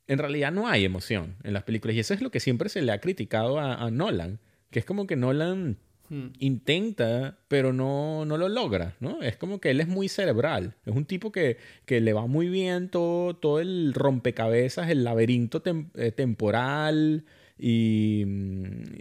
[0.07, 1.95] en realidad no hay emoción en las películas.
[1.95, 4.39] Y eso es lo que siempre se le ha criticado a, a Nolan
[4.71, 5.77] que es como que Nolan
[6.11, 6.29] Hmm.
[6.39, 9.21] intenta, pero no, no lo logra, ¿no?
[9.21, 10.73] Es como que él es muy cerebral.
[10.87, 15.61] Es un tipo que, que le va muy bien todo, todo el rompecabezas, el laberinto
[15.61, 17.25] tem- eh, temporal
[17.61, 18.23] y,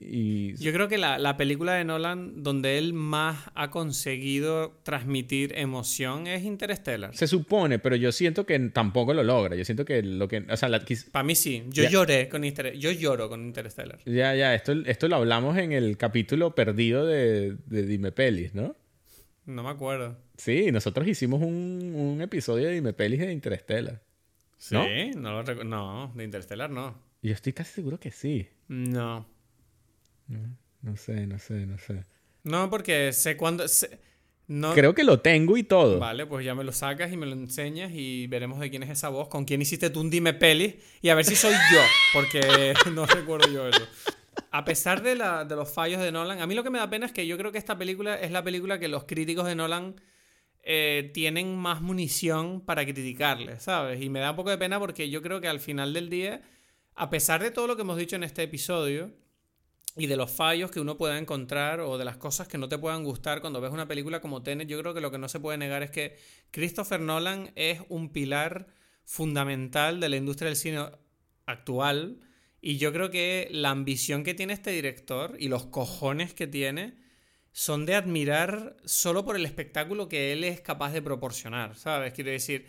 [0.00, 0.54] y...
[0.56, 6.26] Yo creo que la, la película de Nolan donde él más ha conseguido transmitir emoción
[6.26, 7.14] es Interstellar.
[7.16, 9.54] Se supone, pero yo siento que tampoco lo logra.
[9.56, 10.44] Yo siento que lo que...
[10.50, 11.64] O sea, la- Para mí sí.
[11.68, 11.90] Yo Ya.
[11.90, 12.80] lloré con Interstellar.
[12.80, 13.98] Yo lloro con Interstellar.
[14.04, 18.74] ya, ya, esto, esto lo hablamos en el capítulo perdido de, de Dime Pelis, ¿no?
[19.46, 20.16] No me acuerdo.
[20.36, 24.02] Sí, nosotros hicimos un, un episodio de Dime Pelis de Interstellar.
[24.58, 24.74] ¿Sí?
[24.74, 25.20] ¿No?
[25.20, 27.06] No, lo no, de Interstellar no.
[27.22, 28.48] Yo estoy casi seguro que sí.
[28.68, 29.26] No.
[30.82, 32.04] No sé, no sé, no sé.
[32.44, 33.66] No, porque sé cuándo...
[33.66, 33.98] sé-
[34.46, 35.98] No, Creo que lo tengo y todo.
[35.98, 38.90] Vale, pues ya me lo sacas y me lo enseñas y veremos de quién es
[38.90, 41.80] esa voz, con quién hiciste tú un dime peli y a ver si soy yo,
[42.12, 43.86] porque no recuerdo yo eso.
[44.50, 46.88] A pesar de, la- de los fallos de Nolan, a mí lo que me da
[46.88, 49.54] pena es que yo creo que esta película es la película que los críticos de
[49.56, 49.96] Nolan
[50.62, 54.00] eh, tienen más munición para criticarle, ¿sabes?
[54.00, 56.40] Y me da un poco de pena porque yo creo que al final del día,
[56.98, 59.12] a pesar de todo lo que hemos dicho en este episodio,
[59.98, 62.78] y de los fallos que uno pueda encontrar o de las cosas que no te
[62.78, 65.40] puedan gustar cuando ves una película como Tenet, yo creo que lo que no se
[65.40, 66.16] puede negar es que
[66.52, 68.68] Christopher Nolan es un pilar
[69.04, 70.86] fundamental de la industria del cine
[71.46, 72.20] actual
[72.60, 76.94] y yo creo que la ambición que tiene este director y los cojones que tiene
[77.50, 82.12] son de admirar solo por el espectáculo que él es capaz de proporcionar, ¿sabes?
[82.12, 82.68] Quiero decir,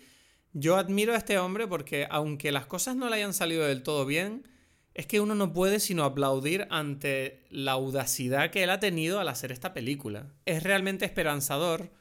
[0.53, 4.05] yo admiro a este hombre porque aunque las cosas no le hayan salido del todo
[4.05, 4.47] bien,
[4.93, 9.29] es que uno no puede sino aplaudir ante la audacidad que él ha tenido al
[9.29, 10.33] hacer esta película.
[10.45, 11.91] Es realmente esperanzador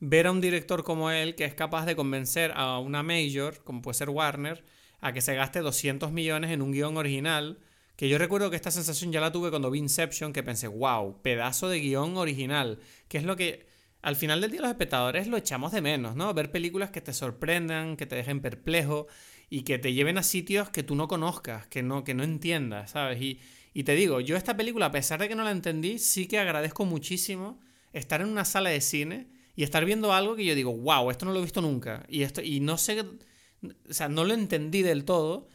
[0.00, 3.82] ver a un director como él que es capaz de convencer a una major, como
[3.82, 4.64] puede ser Warner,
[5.00, 7.58] a que se gaste 200 millones en un guion original.
[7.94, 11.20] Que yo recuerdo que esta sensación ya la tuve cuando vi Inception, que pensé, wow,
[11.22, 12.80] pedazo de guion original.
[13.08, 13.67] Que es lo que
[14.02, 16.32] al final del día los espectadores lo echamos de menos, ¿no?
[16.34, 19.06] Ver películas que te sorprendan, que te dejen perplejo
[19.50, 22.92] y que te lleven a sitios que tú no conozcas, que no, que no entiendas,
[22.92, 23.20] ¿sabes?
[23.20, 23.40] Y,
[23.74, 26.38] y te digo, yo esta película, a pesar de que no la entendí, sí que
[26.38, 27.60] agradezco muchísimo
[27.92, 31.26] estar en una sala de cine y estar viendo algo que yo digo, wow, esto
[31.26, 32.04] no lo he visto nunca.
[32.08, 35.48] Y, esto, y no sé, o sea, no lo entendí del todo.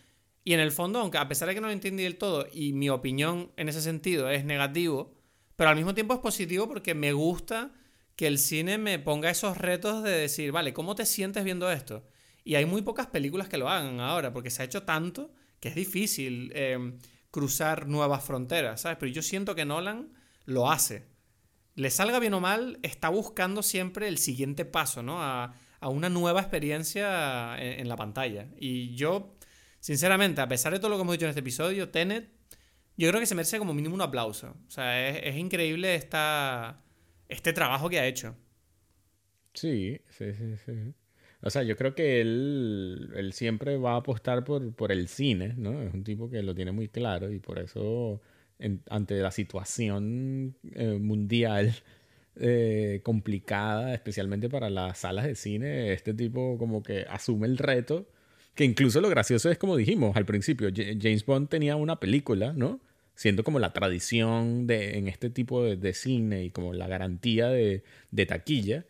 [0.44, 2.74] Y en el fondo, aunque a pesar de que no lo entendí del todo y
[2.74, 5.16] mi opinión en ese sentido es negativo,
[5.56, 7.72] pero al mismo tiempo es positivo porque me gusta
[8.16, 12.08] que el cine me ponga esos retos de decir, vale, ¿cómo te sientes viendo esto?
[12.44, 15.70] Y hay muy pocas películas que lo hagan ahora, porque se ha hecho tanto que
[15.70, 16.98] es difícil eh,
[17.32, 18.98] cruzar nuevas fronteras, ¿sabes?
[19.00, 20.12] Pero yo siento que Nolan
[20.46, 21.08] lo hace.
[21.76, 25.24] Le salga bien o mal, está buscando siempre el siguiente paso, ¿no?
[25.24, 28.48] A, una nueva experiencia en, en, la pantalla.
[28.58, 29.36] Y yo,
[29.82, 32.30] sinceramente, a pesar de todo lo que hemos dicho en este episodio, Tenet,
[32.96, 34.56] yo creo que se merece como mínimo un aplauso.
[34.66, 36.82] O sea, es, es increíble esta,
[37.30, 38.36] este trabajo que ha hecho.
[39.54, 40.94] Sí, sí, sí, sí.
[41.42, 45.54] O sea, yo creo que él, él siempre va a apostar por, por el cine,
[45.58, 45.82] ¿no?
[45.84, 48.22] Es un tipo que lo tiene muy claro y por eso,
[48.60, 51.74] en- ante la situación eh, mundial
[52.38, 58.08] eh, complicada, especialmente para las salas de cine, este tipo como que asume el reto,
[58.56, 62.80] que incluso lo gracioso es como dijimos al principio, James Bond tenía una película, ¿no?
[63.16, 67.50] Siendo como la tradición de, en este tipo de, de cine y como la garantía
[67.50, 68.86] de, de taquilla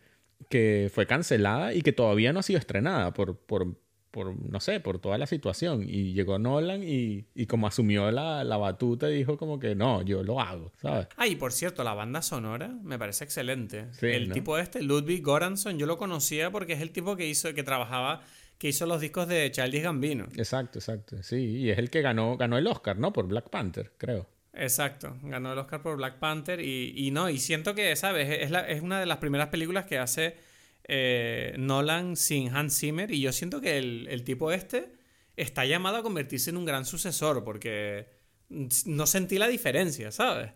[0.49, 3.75] que fue cancelada y que todavía no ha sido estrenada por, por,
[4.11, 5.83] por no sé, por toda la situación.
[5.87, 10.01] Y llegó Nolan y, y como asumió la, la batuta y dijo como que no,
[10.03, 11.07] yo lo hago, ¿sabes?
[11.17, 13.87] Ah, y por cierto, la banda sonora me parece excelente.
[13.93, 14.33] Sí, el ¿no?
[14.33, 18.21] tipo este, Ludwig Göransson, yo lo conocía porque es el tipo que hizo, que trabajaba,
[18.57, 20.25] que hizo los discos de Childish Gambino.
[20.35, 21.21] Exacto, exacto.
[21.23, 23.11] Sí, y es el que ganó, ganó el Oscar, ¿no?
[23.11, 24.29] Por Black Panther, creo.
[24.53, 28.29] Exacto, ganó el Oscar por Black Panther y, y no, y siento que, ¿sabes?
[28.41, 30.35] Es, la- es una de las primeras películas que hace
[30.87, 34.93] eh, Nolan sin Hans Zimmer y yo siento que el, el tipo este
[35.35, 38.05] está llamado a convertirse en un gran sucesor porque
[38.85, 40.51] no sentí la diferencia, ¿sabes?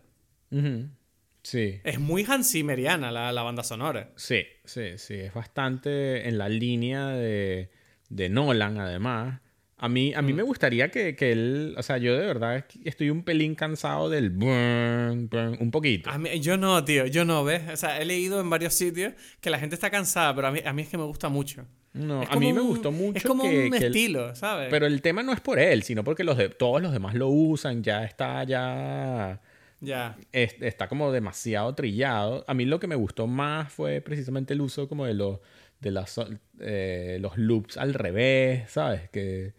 [1.42, 1.80] Sí.
[1.82, 4.12] Es muy Hans Zimmeriana la, la banda sonora.
[4.16, 5.14] Sí, sí, sí.
[5.14, 7.70] Es bastante en la línea de,
[8.08, 9.40] de Nolan, además.
[9.80, 13.10] A mí, a mí me gustaría que, que él, o sea, yo de verdad estoy
[13.10, 16.10] un pelín cansado del burn, burn, un poquito.
[16.10, 17.62] A mí- yo no, tío, yo no, ¿ves?
[17.72, 20.60] O sea, he leído en varios sitios que la gente está cansada, pero a mí,
[20.64, 21.64] a mí es que me gusta mucho.
[21.92, 24.66] No, a mí me gustó mucho Es como que, un que él- estilo, ¿sabes?
[24.68, 27.28] pero el tema no es por él, sino porque los de, todos los demás lo
[27.28, 29.40] usan, ya está, ya
[29.80, 30.16] Ya.
[30.32, 32.44] es- está como demasiado trillado.
[32.48, 35.38] A mí lo que me gustó más fue precisamente el uso como de los
[35.80, 36.20] de las,
[36.60, 39.08] eh, los loops al revés, ¿sabes?
[39.10, 39.52] Que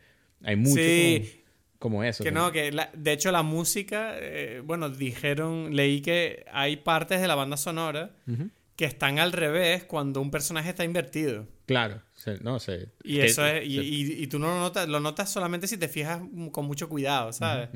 [0.43, 1.43] hay mucho Sí.
[1.77, 2.23] como eso.
[2.23, 7.21] Que no, que la- de hecho la música, eh, bueno, dijeron, leí que hay partes
[7.21, 8.49] de la banda sonora Ujú.
[8.75, 11.47] que están al revés cuando un personaje está invertido.
[11.65, 12.89] Claro, se- no sé.
[13.03, 15.67] Y que- eso es, y, se- y- y tú no lo notas, lo notas solamente
[15.67, 16.19] si te fijas
[16.51, 17.69] con mucho cuidado, ¿sabes?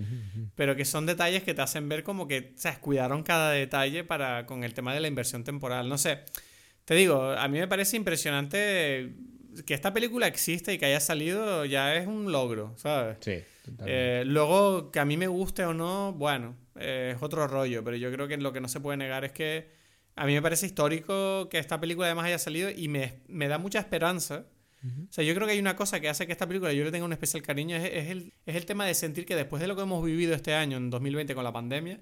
[0.55, 2.79] Pero que son detalles que te hacen ver como que, ¿sabes?
[2.79, 5.87] Cuidaron cada detalle para con el tema de la inversión temporal.
[5.87, 6.19] No sé,
[6.85, 9.13] te digo, a mí me parece impresionante
[9.65, 13.17] que esta película exista y que haya salido ya es un logro, ¿sabes?
[13.21, 13.39] Sí.
[13.85, 17.95] Eh, luego, que a mí me guste o no, bueno, eh, es otro rollo, pero
[17.95, 19.69] yo creo que lo que no se puede negar es que
[20.15, 23.57] a mí me parece histórico que esta película además haya salido y me, me da
[23.57, 24.45] mucha esperanza.
[24.83, 26.91] O sea, yo creo que hay una cosa que hace que esta película yo le
[26.91, 29.67] tenga un especial cariño, es, es el, es el tema de sentir que después de
[29.67, 32.01] lo que hemos vivido este año, en 2020 con la pandemia,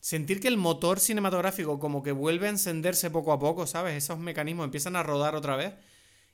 [0.00, 3.94] sentir que el motor cinematográfico como que vuelve a encenderse poco a poco, ¿sabes?
[3.94, 5.74] Esos mecanismos empiezan a rodar otra vez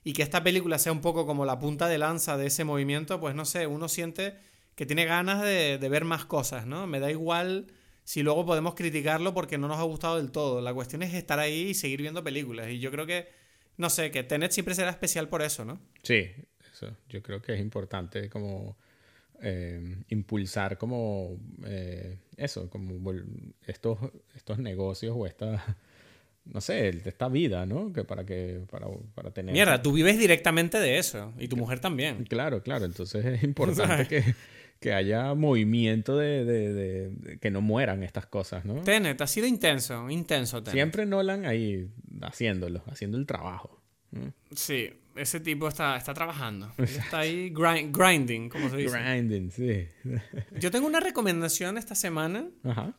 [0.03, 3.19] y que esta película sea un poco como la punta de lanza de ese movimiento,
[3.19, 4.35] pues no sé, uno siente
[4.75, 6.87] que tiene ganas de, de ver más cosas, ¿no?
[6.87, 7.67] Me da igual
[8.07, 10.61] si luego podemos criticarlo porque no nos ha gustado del todo.
[10.61, 12.69] La cuestión es estar ahí y seguir viendo películas.
[12.69, 13.27] Y yo creo que,
[13.75, 15.77] no sé, que Tenet siempre será especial por eso, ¿no?
[16.03, 16.29] Sí,
[16.71, 16.95] eso.
[17.09, 18.77] Yo creo que es importante como
[19.41, 23.11] eh, impulsar como eh, eso, como
[23.65, 23.97] estos,
[24.35, 25.63] estos negocios o esta,
[26.45, 27.91] no sé, esta vida, ¿no?
[27.93, 29.53] Que para que, para, para tener...
[29.53, 31.33] Mierda, tú vives directamente de eso.
[31.37, 32.23] Y tu mujer también.
[32.25, 32.85] Claro, claro.
[32.85, 34.35] Entonces es importante que,
[34.79, 38.75] que haya movimiento de, de- de- de que no mueran estas cosas, ¿no?
[38.83, 40.73] Tenet, ha sido intenso, intenso Tenet.
[40.73, 41.89] Siempre Nolan ahí
[42.21, 43.81] haciéndolo, haciendo el trabajo.
[44.11, 44.31] ¿no?
[44.55, 46.71] Sí, ese tipo está, está trabajando.
[46.77, 48.99] Está ahí grind- grinding, como se dice.
[48.99, 49.87] Grinding, sí.
[50.59, 52.47] Yo tengo una recomendación esta semana.
[52.63, 52.93] Ajá.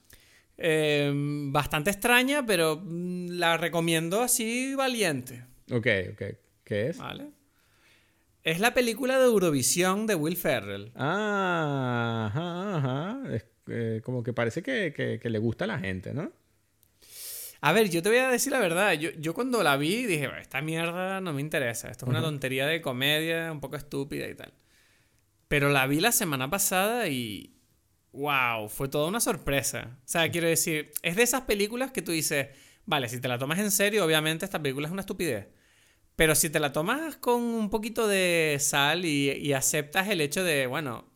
[0.56, 1.12] eh,
[1.50, 5.44] bastante extraña, pero mm, la recomiendo así valiente.
[5.70, 6.22] Ok, ok.
[6.64, 6.98] ¿Qué es?
[6.98, 7.30] ¿Vale?
[8.44, 10.92] Es la película de Eurovisión de Will Ferrell.
[10.94, 13.34] Ah, ajá, ajá.
[13.34, 16.32] Es, eh, como que parece que, que- que le gusta a la gente, ¿no?
[17.60, 18.92] A ver, yo te voy a decir la verdad.
[18.92, 21.90] Yo, yo cuando la vi dije, esta mierda no me interesa.
[21.90, 24.52] Esto es una tontería de comedia, un poco estúpida y tal.
[25.48, 27.54] Pero la vi la semana pasada y...
[28.12, 28.68] ¡Wow!
[28.68, 29.98] Fue toda una sorpresa.
[30.04, 32.48] O sea, quiero decir, es de esas películas que tú dices,
[32.86, 35.48] vale, si te la tomas en serio, obviamente esta película es una estupidez.
[36.16, 40.42] Pero si te la tomas con un poquito de sal y, y aceptas el hecho
[40.42, 41.12] de, bueno,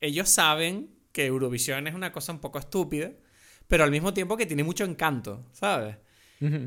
[0.00, 3.12] ellos saben que Eurovisión es una cosa un poco estúpida,
[3.72, 5.96] pero al mismo tiempo que tiene mucho encanto, ¿sabes?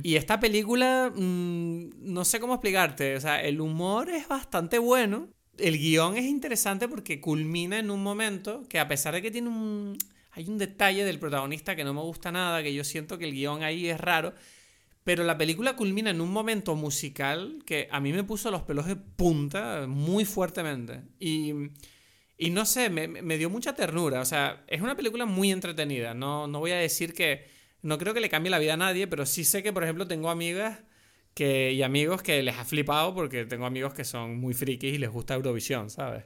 [0.02, 5.28] Y esta película, mm, no sé cómo explicarte, o sea, el humor es bastante bueno,
[5.60, 9.50] el guion es interesante porque culmina en un momento que a pesar de que tiene
[9.50, 10.00] un...
[10.32, 13.34] Hay un detalle del protagonista que no me gusta nada, que yo siento que el
[13.34, 14.34] guion ahí es raro,
[15.04, 18.88] pero la película culmina en un momento musical que a mí me puso los pelos
[18.88, 21.04] de punta muy fuertemente.
[21.20, 21.54] Y,
[22.38, 24.22] y no sé, me, me dio mucha ternura.
[24.22, 26.14] O sea, es una película muy entretenida.
[26.14, 27.54] No, no voy a decir que...
[27.82, 30.08] No creo que le cambie la vida a nadie, pero sí sé que, por ejemplo,
[30.08, 30.80] tengo amigas
[31.36, 34.98] que, y amigos que les ha flipado porque tengo amigos que son muy frikis y
[34.98, 36.24] les gusta Eurovisión, ¿sabes?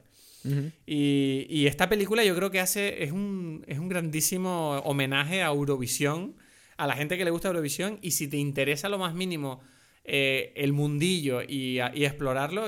[0.86, 5.48] Y, y esta película yo creo que hace es un, es un grandísimo homenaje a
[5.48, 6.34] Eurovisión,
[6.78, 9.60] a la gente que le gusta Eurovisión, y si te interesa lo más mínimo
[10.04, 12.66] eh, el mundillo y, explorarlo,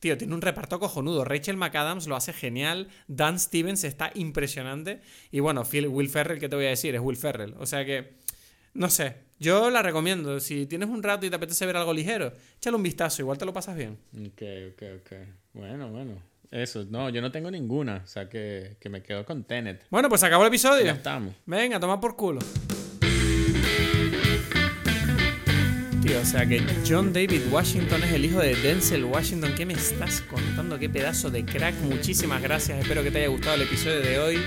[0.00, 1.24] tío, tiene un reparto cojonudo.
[1.24, 6.48] Rachel McAdams lo hace genial, Dan Stevens está impresionante, y bueno, Phil, Will Ferrell, ¿qué
[6.48, 6.94] te voy a decir?
[6.94, 7.54] Es Will Ferrell.
[7.58, 8.14] O sea que,
[8.74, 10.38] no sé, yo la recomiendo.
[10.40, 13.44] Si tienes un rato y te apetece ver algo ligero, échale un vistazo, igual te
[13.44, 13.98] lo pasas bien.
[14.14, 15.12] Ok, ok, ok.
[15.54, 16.32] Bueno, bueno.
[16.50, 18.02] Eso, no, yo no tengo ninguna.
[18.04, 19.86] O sea que, que me quedo con Tenet.
[19.90, 20.84] Bueno, pues acabó el episodio.
[20.84, 21.34] Ya estamos.
[21.46, 22.40] Venga, toma por culo.
[26.10, 29.52] O sea que John David Washington es el hijo de Denzel Washington.
[29.56, 30.76] ¿Qué me estás contando?
[30.78, 31.76] Qué pedazo de crack.
[31.82, 32.80] Muchísimas gracias.
[32.80, 34.38] Espero que te haya gustado el episodio de hoy.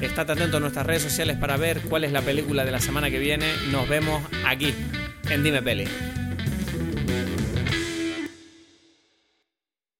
[0.00, 3.10] Estate atento a nuestras redes sociales para ver cuál es la película de la semana
[3.10, 3.46] que viene.
[3.72, 4.72] Nos vemos aquí
[5.28, 5.84] en Dime Peli.